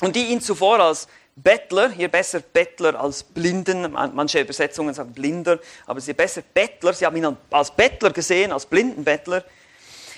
[0.00, 1.08] und die ihn zuvor als
[1.42, 7.06] Bettler, hier besser Bettler als Blinden, manche Übersetzungen sagen Blinder, aber sie besser Bettler, sie
[7.06, 9.44] haben ihn als Bettler gesehen, als Blindenbettler,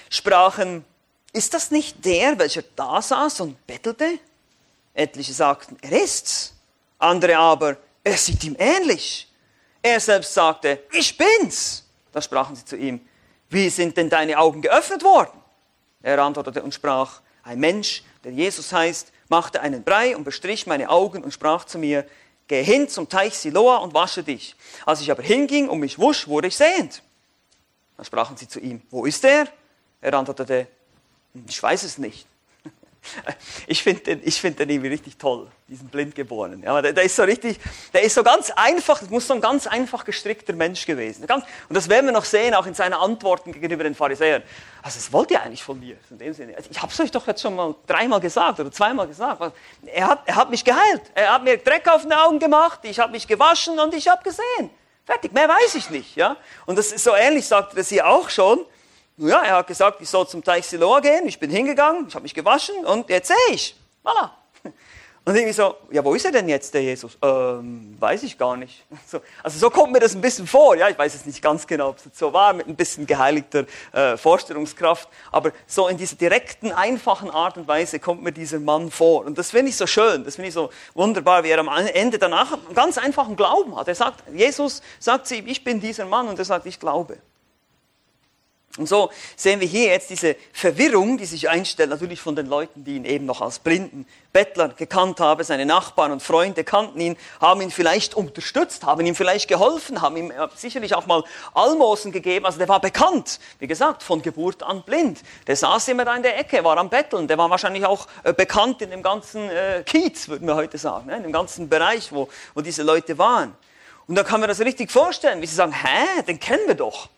[0.08, 0.84] sprachen,
[1.32, 4.18] ist das nicht der, welcher da saß und bettelte?
[4.94, 6.54] Etliche sagten, er ist's.
[6.98, 9.28] Andere aber, er sieht ihm ähnlich.
[9.82, 11.84] Er selbst sagte, ich bin's.
[12.12, 13.00] Da sprachen sie zu ihm,
[13.48, 15.40] wie sind denn deine Augen geöffnet worden?
[16.02, 20.90] Er antwortete und sprach, ein Mensch, der Jesus heißt, machte einen Brei und bestrich meine
[20.90, 22.06] Augen und sprach zu mir,
[22.48, 24.56] geh hin zum Teich Siloa und wasche dich.
[24.84, 27.02] Als ich aber hinging und mich wusch, wurde ich sehend.
[27.96, 29.46] Dann sprachen sie zu ihm, wo ist er?
[30.00, 30.66] Er antwortete,
[31.46, 32.26] ich weiß es nicht.
[33.66, 36.62] Ich finde den, find den irgendwie richtig toll, diesen Blindgeborenen.
[36.62, 37.58] Ja, der, der, ist so richtig,
[37.92, 41.26] der ist so ganz einfach, muss so ein ganz einfach gestrickter Mensch gewesen.
[41.26, 44.42] Ganz, und das werden wir noch sehen, auch in seinen Antworten gegenüber den Pharisäern.
[44.82, 45.96] Also, was wollt ihr eigentlich von mir?
[46.10, 46.56] In dem Sinne.
[46.56, 49.54] Also, ich habe es euch doch jetzt schon mal dreimal gesagt oder zweimal gesagt.
[49.86, 51.02] Er hat, er hat mich geheilt.
[51.14, 52.80] Er hat mir Dreck auf den Augen gemacht.
[52.82, 54.70] Ich habe mich gewaschen und ich habe gesehen.
[55.04, 56.16] Fertig, mehr weiß ich nicht.
[56.16, 56.36] Ja?
[56.66, 58.64] Und das ist so ähnlich, sagt er hier auch schon.
[59.22, 61.26] Ja, er hat gesagt, ich soll zum Teich Siloa gehen.
[61.26, 63.76] Ich bin hingegangen, ich habe mich gewaschen und jetzt sehe ich.
[64.02, 64.30] Voilà.
[65.26, 67.18] Und irgendwie so, ja, wo ist er denn jetzt, der Jesus?
[67.20, 68.86] Ähm, weiß ich gar nicht.
[69.06, 70.74] So, also so kommt mir das ein bisschen vor.
[70.74, 73.66] Ja, ich weiß jetzt nicht ganz genau, ob es so war, mit ein bisschen geheiligter
[73.92, 75.06] äh, Vorstellungskraft.
[75.30, 79.26] Aber so in dieser direkten, einfachen Art und Weise kommt mir dieser Mann vor.
[79.26, 82.18] Und das finde ich so schön, das finde ich so wunderbar, wie er am Ende
[82.18, 83.86] danach einen ganz einfachen Glauben hat.
[83.86, 87.18] Er sagt, Jesus sagt ihm, ich bin dieser Mann und er sagt, ich glaube.
[88.78, 92.84] Und so sehen wir hier jetzt diese Verwirrung, die sich einstellt, natürlich von den Leuten,
[92.84, 95.42] die ihn eben noch als blinden Bettler gekannt haben.
[95.42, 100.16] Seine Nachbarn und Freunde kannten ihn, haben ihn vielleicht unterstützt, haben ihm vielleicht geholfen, haben
[100.16, 102.46] ihm sicherlich auch mal Almosen gegeben.
[102.46, 105.18] Also der war bekannt, wie gesagt, von Geburt an blind.
[105.48, 107.26] Der saß immer da in der Ecke, war am Betteln.
[107.26, 111.06] Der war wahrscheinlich auch äh, bekannt in dem ganzen äh, Kiez, würden wir heute sagen,
[111.06, 111.16] ne?
[111.16, 113.52] in dem ganzen Bereich, wo, wo diese Leute waren.
[114.06, 117.08] Und da kann man das richtig vorstellen, wie sie sagen, hä, den kennen wir doch.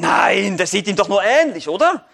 [0.00, 2.04] Nein, der sieht ihm doch nur ähnlich, oder?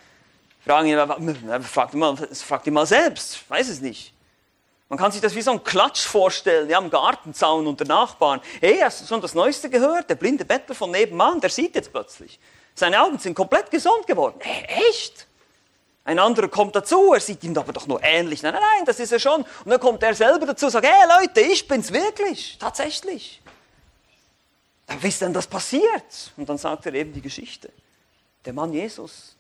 [0.64, 4.14] Fragen ihn, fragt ihn mal, fragt ihn mal selbst, weiß es nicht.
[4.89, 8.41] Man kann sich das wie so ein Klatsch vorstellen, ja, am Gartenzaun unter Nachbarn.
[8.62, 10.09] Hey, hast du schon das Neueste gehört?
[10.09, 12.41] Der blinde Bettler von nebenan, der sieht jetzt plötzlich.
[12.74, 14.37] Seine Augen sind komplett gesund geworden.
[14.39, 15.26] Hey, echt?
[16.05, 18.43] Ein anderer kommt dazu, er sieht ihm aber doch nur ähnlich.
[18.43, 19.43] Nein, nein, nein, das ist er schon.
[19.43, 23.43] Und dann kommt er selber dazu und sagt, hey Leute, ich bin's wirklich, tatsächlich.
[25.01, 26.32] Wie ist denn das passiert?
[26.37, 27.70] Und dann sagt er eben die Geschichte.
[28.45, 29.37] Der Mann Jesus.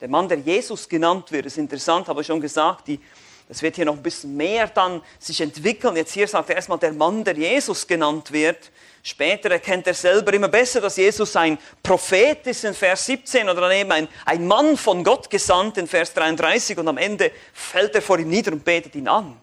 [0.00, 3.00] Der Mann, der Jesus genannt wird, ist interessant, habe ich schon gesagt, die,
[3.48, 5.96] das wird hier noch ein bisschen mehr dann sich entwickeln.
[5.96, 8.70] Jetzt hier sagt er erstmal der Mann, der Jesus genannt wird.
[9.02, 13.62] Später erkennt er selber immer besser, dass Jesus ein Prophet ist in Vers 17 oder
[13.62, 18.02] daneben ein, ein Mann von Gott gesandt in Vers 33 und am Ende fällt er
[18.02, 19.36] vor ihm nieder und betet ihn an.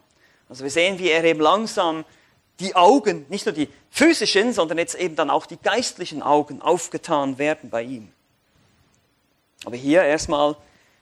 [0.48, 2.04] Also wir sehen, wie er eben langsam
[2.62, 7.38] die Augen, nicht nur die physischen, sondern jetzt eben dann auch die geistlichen Augen aufgetan
[7.38, 8.12] werden bei ihm.
[9.64, 10.56] Aber hier erstmal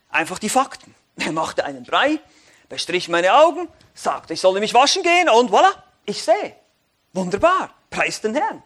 [0.09, 0.95] einfach die Fakten.
[1.17, 2.19] Er machte einen Brei,
[2.69, 5.73] bestrich meine Augen, sagte, ich solle mich waschen gehen und voilà,
[6.07, 6.57] ich sehe.
[7.13, 8.63] Wunderbar, preis den Herrn.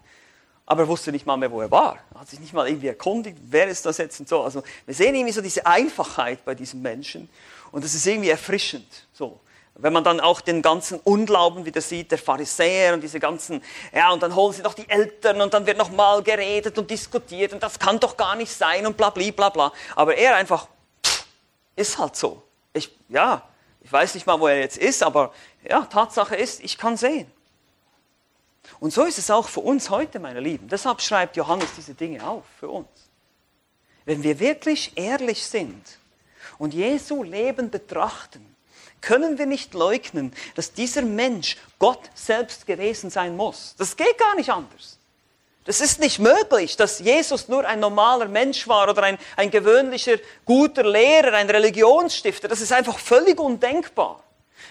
[0.66, 1.99] Aber er wusste nicht mal mehr, wo er war.
[2.14, 4.42] Er hat sich nicht mal irgendwie erkundigt, wer ist das jetzt und so.
[4.42, 7.28] Also wir sehen irgendwie so diese Einfachheit bei diesem Menschen
[7.72, 9.07] und das ist irgendwie erfrischend.
[9.12, 9.40] So.
[9.77, 13.62] Wenn man dann auch den ganzen Unglauben wieder sieht, der Pharisäer und diese ganzen,
[13.93, 16.89] ja, und dann holen sie noch die Eltern und dann wird noch mal geredet und
[16.89, 19.72] diskutiert und das kann doch gar nicht sein und bla bla bla bla.
[19.97, 20.68] Aber er einfach,
[21.05, 21.27] pff,
[21.75, 22.43] ist halt so.
[22.72, 23.43] Ich, ja,
[23.81, 25.33] ich weiß nicht mal, wo er jetzt ist, aber
[25.68, 27.31] ja, Tatsache ist, ich kann sehen.
[28.81, 30.68] Und so ist es auch für uns heute, meine Lieben.
[30.68, 32.89] Deshalb schreibt Johannes diese Dinge auf, für uns.
[34.05, 35.99] wenn wir wirklich ehrlich sind
[36.59, 38.53] und Jesu Leben betrachten,
[39.05, 43.74] können wir nicht leugnen, dass dieser Mensch Gott selbst gewesen sein muss.
[43.78, 44.98] Das geht gar nicht anders.
[45.64, 50.16] Das ist nicht möglich, dass Jesus nur ein normaler Mensch war oder ein, ein gewöhnlicher
[50.44, 52.48] guter Lehrer, ein Religionsstifter.
[52.48, 54.22] Das ist einfach völlig undenkbar.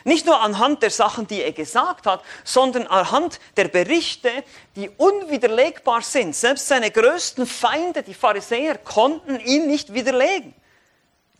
[0.04, 4.30] Nicht nur anhand der Sachen, die er gesagt hat, sondern anhand der Berichte,
[4.76, 6.36] die unwiderlegbar sind.
[6.36, 10.54] Selbst seine größten Feinde, die Pharisäer, konnten ihn nicht widerlegen.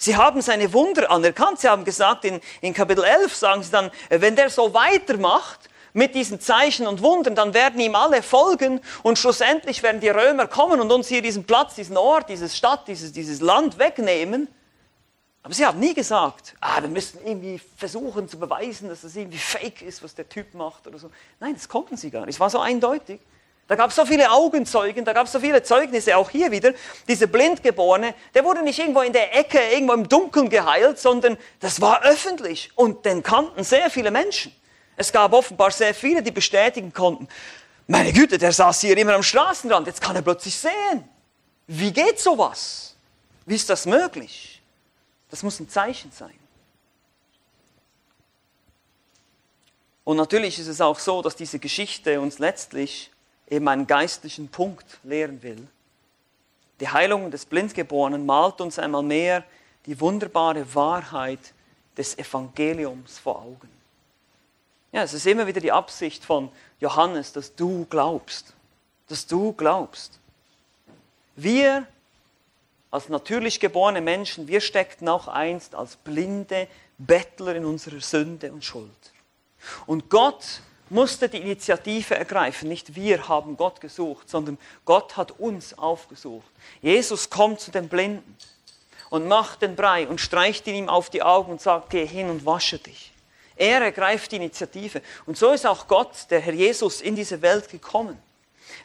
[0.04, 1.62] Sie haben seine Wunder anerkannt.
[1.62, 6.14] Sie haben gesagt, in, in Kapitel 11 sagen sie dann, wenn der so weitermacht, mit
[6.14, 10.82] diesen Zeichen und Wundern, dann werden ihm alle folgen und schlussendlich werden die Römer kommen
[10.82, 14.50] und uns hier diesen Platz, diesen Ort, diese Stadt, dieses, dieses Land wegnehmen.
[15.42, 19.38] Aber sie haben nie gesagt, ah, wir müssen irgendwie versuchen zu beweisen, dass das irgendwie
[19.38, 21.12] fake ist, was der Typ macht oder so.
[21.40, 22.36] Nein, das konnten sie gar nicht.
[22.36, 23.22] Es war so eindeutig.
[23.68, 26.74] Da gab es so viele Augenzeugen, da gab es so viele Zeugnisse, auch hier wieder.
[27.08, 31.80] Dieser Blindgeborene, der wurde nicht irgendwo in der Ecke, irgendwo im Dunkeln geheilt, sondern das
[31.80, 34.54] war öffentlich und den kannten sehr viele Menschen.
[34.98, 37.28] Es gab offenbar sehr viele, die bestätigen konnten,
[37.88, 41.04] meine Güte, der saß hier immer am Straßenrand, jetzt kann er plötzlich sehen.
[41.68, 42.96] Wie geht sowas?
[43.46, 44.62] Wie ist das möglich?
[45.30, 46.38] Das muss ein Zeichen sein.
[50.06, 53.12] Und natürlich ist es auch so, dass diese Geschichte uns letztlich
[53.50, 55.68] eben einen geistlichen Punkt lehren will.
[56.80, 59.44] Die Heilung des Blindgeborenen malt uns einmal mehr
[59.86, 61.54] die wunderbare Wahrheit
[61.98, 63.70] des Evangeliums vor Augen.
[64.92, 68.54] Ja, es ist immer wieder die Absicht von Johannes, dass du glaubst,
[69.08, 70.20] dass du glaubst.
[71.36, 71.88] Wir
[72.92, 76.68] als natürlich geborene Menschen, wir steckten auch einst als blinde
[77.00, 78.92] Bettler in unserer Sünde und Schuld.
[79.88, 80.62] Und Gott
[80.94, 82.70] musste die Initiative ergreifen.
[82.70, 86.48] Nicht wir haben Gott gesucht, sondern Gott hat uns aufgesucht.
[86.82, 88.38] Jesus kommt zu den Blinden
[89.10, 92.30] und macht den Brei und streicht ihn ihm auf die Augen und sagt, geh hin
[92.30, 93.12] und wasche dich.
[93.56, 95.02] Er ergreift die Initiative.
[95.26, 98.18] Und so ist auch Gott, der Herr Jesus, in diese Welt gekommen.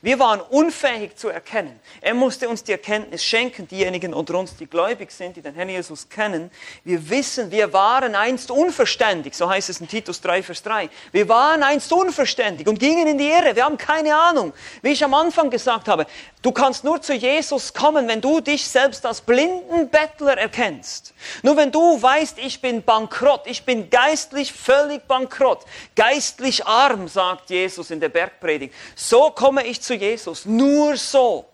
[0.03, 1.81] Wir waren unfähig zu erkennen.
[2.01, 5.69] Er musste uns die Erkenntnis schenken, diejenigen unter uns, die gläubig sind, die den Herrn
[5.69, 6.51] Jesus kennen.
[6.85, 10.89] Wir wissen, wir waren einst unverständig, so heißt es in Titus 3, Vers 3.
[11.13, 13.57] Wir waren einst unverständig und gingen in die Irre.
[13.57, 14.53] Wir haben keine Ahnung.
[14.83, 16.07] Wie ich am Anfang gesagt habe,
[16.43, 21.15] du kannst nur zu Jesus kommen, wenn du dich selbst als blinden Bettler erkennst.
[21.43, 25.65] Nur wenn du weißt, ich bin bankrott, ich bin geistlich völlig bankrott,
[25.97, 28.75] geistlich arm, sagt Jesus in der Bergpredigt.
[28.95, 30.45] So komme ich zu Jesus.
[30.45, 31.47] Nur so.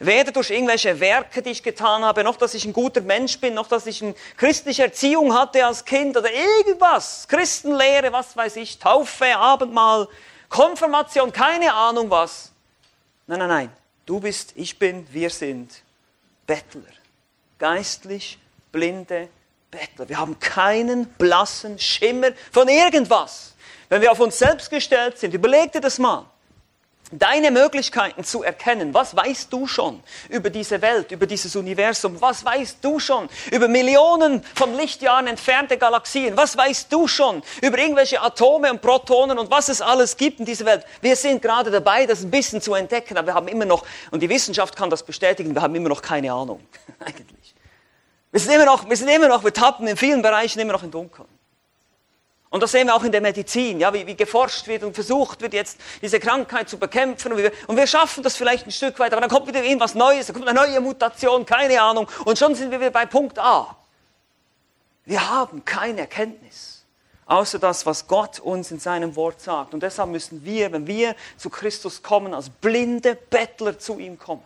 [0.00, 3.54] Weder durch irgendwelche Werke, die ich getan habe, noch dass ich ein guter Mensch bin,
[3.54, 8.78] noch dass ich eine christliche Erziehung hatte als Kind oder irgendwas, Christenlehre, was weiß ich,
[8.78, 10.08] Taufe, Abendmahl,
[10.48, 12.50] Konfirmation, keine Ahnung was.
[13.26, 13.72] Nein, nein, nein.
[14.04, 15.70] Du bist, ich bin, wir sind
[16.46, 16.82] Bettler.
[17.58, 18.38] Geistlich
[18.72, 19.28] blinde
[19.70, 20.08] Bettler.
[20.08, 23.54] Wir haben keinen blassen Schimmer von irgendwas.
[23.88, 26.26] Wenn wir auf uns selbst gestellt sind, überleg dir das mal
[27.18, 28.94] deine Möglichkeiten zu erkennen.
[28.94, 32.20] Was weißt du schon über diese Welt, über dieses Universum?
[32.20, 36.36] Was weißt du schon über Millionen von Lichtjahren entfernte Galaxien?
[36.36, 40.46] Was weißt du schon über irgendwelche Atome und Protonen und was es alles gibt in
[40.46, 40.84] dieser Welt?
[41.00, 44.20] Wir sind gerade dabei, das ein bisschen zu entdecken, aber wir haben immer noch, und
[44.20, 46.60] die Wissenschaft kann das bestätigen, wir haben immer noch keine Ahnung,
[47.00, 47.54] eigentlich.
[48.30, 50.82] Wir sind immer noch, wir sind immer noch, wir tappen in vielen Bereichen immer noch
[50.82, 51.28] im Dunkeln.
[52.54, 55.40] Und das sehen wir auch in der Medizin, ja, wie, wie geforscht wird und versucht
[55.40, 57.32] wird, jetzt diese Krankheit zu bekämpfen.
[57.32, 59.96] Und wir, und wir schaffen das vielleicht ein Stück weit, aber dann kommt wieder irgendwas
[59.96, 62.08] Neues, dann kommt eine neue Mutation, keine Ahnung.
[62.24, 63.76] Und schon sind wir wieder bei Punkt A.
[65.04, 66.84] Wir haben keine Erkenntnis,
[67.26, 69.74] außer das, was Gott uns in seinem Wort sagt.
[69.74, 74.44] Und deshalb müssen wir, wenn wir zu Christus kommen, als blinde Bettler zu ihm kommen.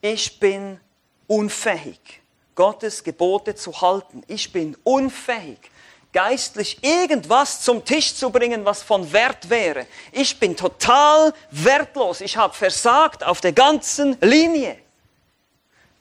[0.00, 0.80] Ich bin
[1.26, 2.22] unfähig,
[2.54, 4.22] Gottes Gebote zu halten.
[4.26, 5.70] Ich bin unfähig,
[6.12, 9.86] geistlich irgendwas zum Tisch zu bringen, was von Wert wäre.
[10.12, 12.20] Ich bin total wertlos.
[12.20, 14.76] Ich habe versagt auf der ganzen Linie.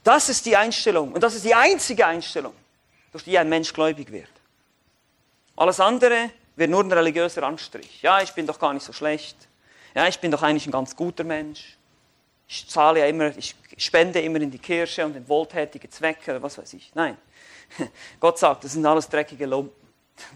[0.03, 2.53] Das ist die Einstellung und das ist die einzige Einstellung,
[3.11, 4.29] durch die ein Mensch gläubig wird.
[5.55, 8.01] Alles andere wird nur ein religiöser Anstrich.
[8.01, 9.37] Ja, ich bin doch gar nicht so schlecht.
[9.93, 11.77] Ja, ich bin doch eigentlich ein ganz guter Mensch.
[12.47, 16.41] Ich zahle ja immer, ich spende immer in die Kirche und in wohltätige Zwecke oder
[16.41, 16.91] was weiß ich.
[16.95, 17.17] Nein.
[18.19, 19.88] Gott sagt, das sind alles dreckige Lumpen.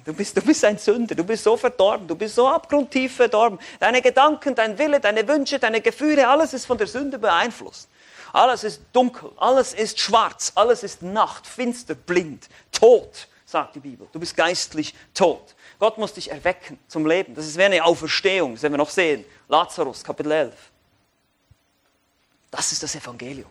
[0.05, 3.59] Du bist, du bist ein Sünder, du bist so verdorben, du bist so abgrundtief verdorben.
[3.79, 7.89] Deine Gedanken, dein Wille, deine Wünsche, deine Gefühle, alles ist von der Sünde beeinflusst.
[8.33, 14.07] Alles ist dunkel, alles ist schwarz, alles ist Nacht, finster, blind, tot, sagt die Bibel.
[14.11, 15.55] Du bist geistlich tot.
[15.79, 17.35] Gott muss dich erwecken zum Leben.
[17.35, 19.23] Das ist wie eine Auferstehung, das werden wir noch sehen.
[19.47, 20.53] Lazarus, Kapitel 11.
[22.49, 23.49] Das ist das Evangelium.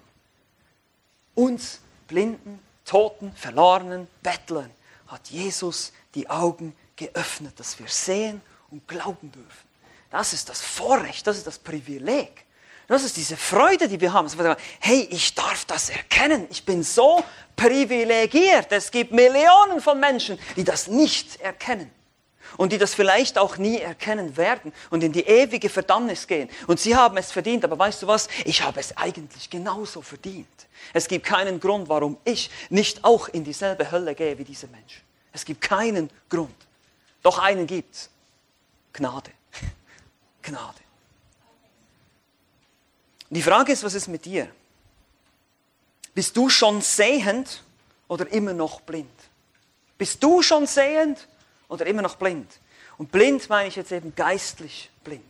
[1.35, 4.70] Uns Blinden, Toten, Verlorenen, Bettlern
[5.13, 8.41] hat Jesus die Augen geöffnet, dass wir sehen
[8.71, 9.69] und glauben dürfen.
[10.11, 12.45] Das ist das Vorrecht, das ist das Privileg.
[12.89, 14.29] Das ist diese Freude, die wir haben.
[14.81, 16.47] Hey, ich darf das erkennen.
[16.51, 17.23] Ich bin so
[17.57, 18.71] privilegiert.
[18.71, 21.91] Es gibt Millionen von Menschen, die das nicht erkennen.
[22.57, 26.48] Und die das vielleicht auch nie erkennen werden und in die ewige Verdammnis gehen.
[26.66, 28.28] Und sie haben es verdient, aber weißt du was?
[28.44, 30.48] Ich habe es eigentlich genauso verdient.
[30.92, 35.03] Es gibt keinen Grund, warum ich nicht auch in dieselbe Hölle gehe wie diese Menschen.
[35.32, 36.55] Es gibt keinen Grund.
[37.22, 38.11] Doch einen gibt es.
[38.92, 39.30] Gnade.
[40.42, 40.80] Gnade.
[43.30, 44.48] Die Frage ist, was ist mit dir?
[46.14, 47.62] Bist du schon sehend
[48.09, 49.09] oder immer noch blind?
[49.96, 51.26] Bist du schon sehend
[51.73, 52.61] oder immer noch blind?
[52.99, 55.25] Und blind meine ich jetzt eben geistlich blind.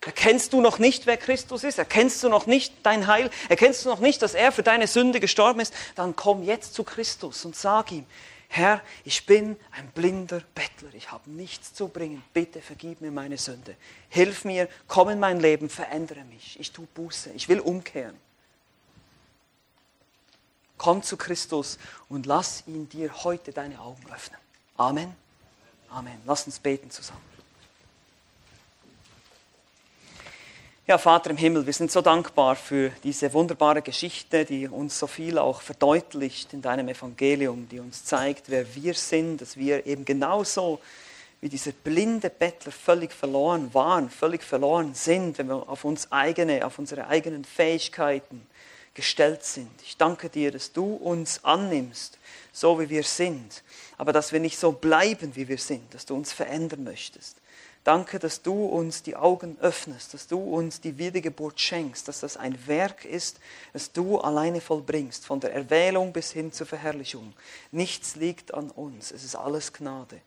[0.00, 1.78] Erkennst du noch nicht, wer Christus ist?
[1.78, 3.30] Erkennst du noch nicht dein Heil?
[3.48, 5.74] Erkennst du noch nicht, dass er für deine Sünde gestorben ist?
[5.96, 8.06] Dann komm jetzt zu Christus und sag ihm,
[8.48, 13.36] Herr, ich bin ein blinder Bettler, ich habe nichts zu bringen, bitte vergib mir meine
[13.36, 13.76] Sünde.
[14.08, 16.58] Hilf mir, komm in mein Leben, verändere mich.
[16.58, 18.16] Ich tue Buße, ich will umkehren.
[20.78, 24.38] Komm zu Christus und lass ihn dir heute deine Augen öffnen.
[24.78, 25.12] Amen.
[25.90, 26.20] Amen.
[26.24, 27.20] Lass uns beten zusammen.
[30.86, 35.08] Ja, Vater im Himmel, wir sind so dankbar für diese wunderbare Geschichte, die uns so
[35.08, 40.04] viel auch verdeutlicht in deinem Evangelium, die uns zeigt, wer wir sind, dass wir eben
[40.04, 40.80] genauso
[41.40, 46.64] wie dieser blinde Bettler völlig verloren waren, völlig verloren sind, wenn wir auf uns eigene,
[46.64, 48.46] auf unsere eigenen Fähigkeiten
[48.98, 49.70] gestellt sind.
[49.84, 52.18] Ich danke dir, dass du uns annimmst,
[52.52, 53.62] so wie wir sind,
[53.96, 57.36] aber dass wir nicht so bleiben, wie wir sind, dass du uns verändern möchtest.
[57.84, 62.36] Danke, dass du uns die Augen öffnest, dass du uns die Wiedergeburt schenkst, dass das
[62.36, 63.38] ein Werk ist,
[63.72, 67.34] das du alleine vollbringst, von der Erwählung bis hin zur Verherrlichung.
[67.70, 70.20] Nichts liegt an uns, es ist alles Gnade.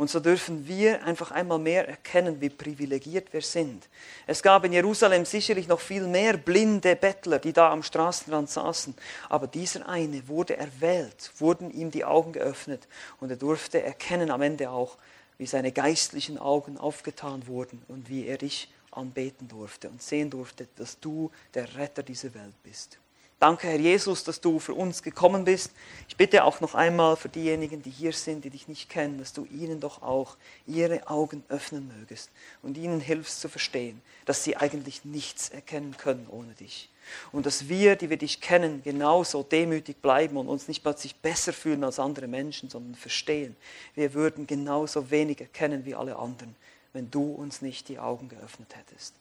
[0.00, 3.86] Und so dürfen wir einfach einmal mehr erkennen, wie privilegiert wir sind.
[4.26, 8.94] Es gab in Jerusalem sicherlich noch viel mehr blinde Bettler, die da am Straßenrand saßen.
[9.28, 12.88] Aber dieser eine wurde erwählt, wurden ihm die Augen geöffnet
[13.20, 14.96] und er durfte erkennen am Ende auch,
[15.36, 20.66] wie seine geistlichen Augen aufgetan wurden und wie er dich anbeten durfte und sehen durfte,
[20.76, 22.98] dass du der Retter dieser Welt bist.
[23.40, 25.70] Danke, Herr Jesus, dass du für uns gekommen bist.
[26.08, 29.32] Ich bitte auch noch einmal für diejenigen, die hier sind, die dich nicht kennen, dass
[29.32, 30.36] du ihnen doch auch
[30.66, 32.28] ihre Augen öffnen mögest
[32.62, 36.90] und ihnen hilfst zu verstehen, dass sie eigentlich nichts erkennen können ohne dich.
[37.32, 41.54] Und dass wir, die wir dich kennen, genauso demütig bleiben und uns nicht plötzlich besser
[41.54, 43.56] fühlen als andere Menschen, sondern verstehen,
[43.94, 46.54] wir würden genauso wenig erkennen wie alle anderen,
[46.92, 49.14] wenn du uns nicht die Augen geöffnet hättest.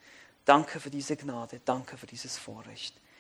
[0.44, 2.94] Danke für diese Gnade, danke für dieses Vorrecht.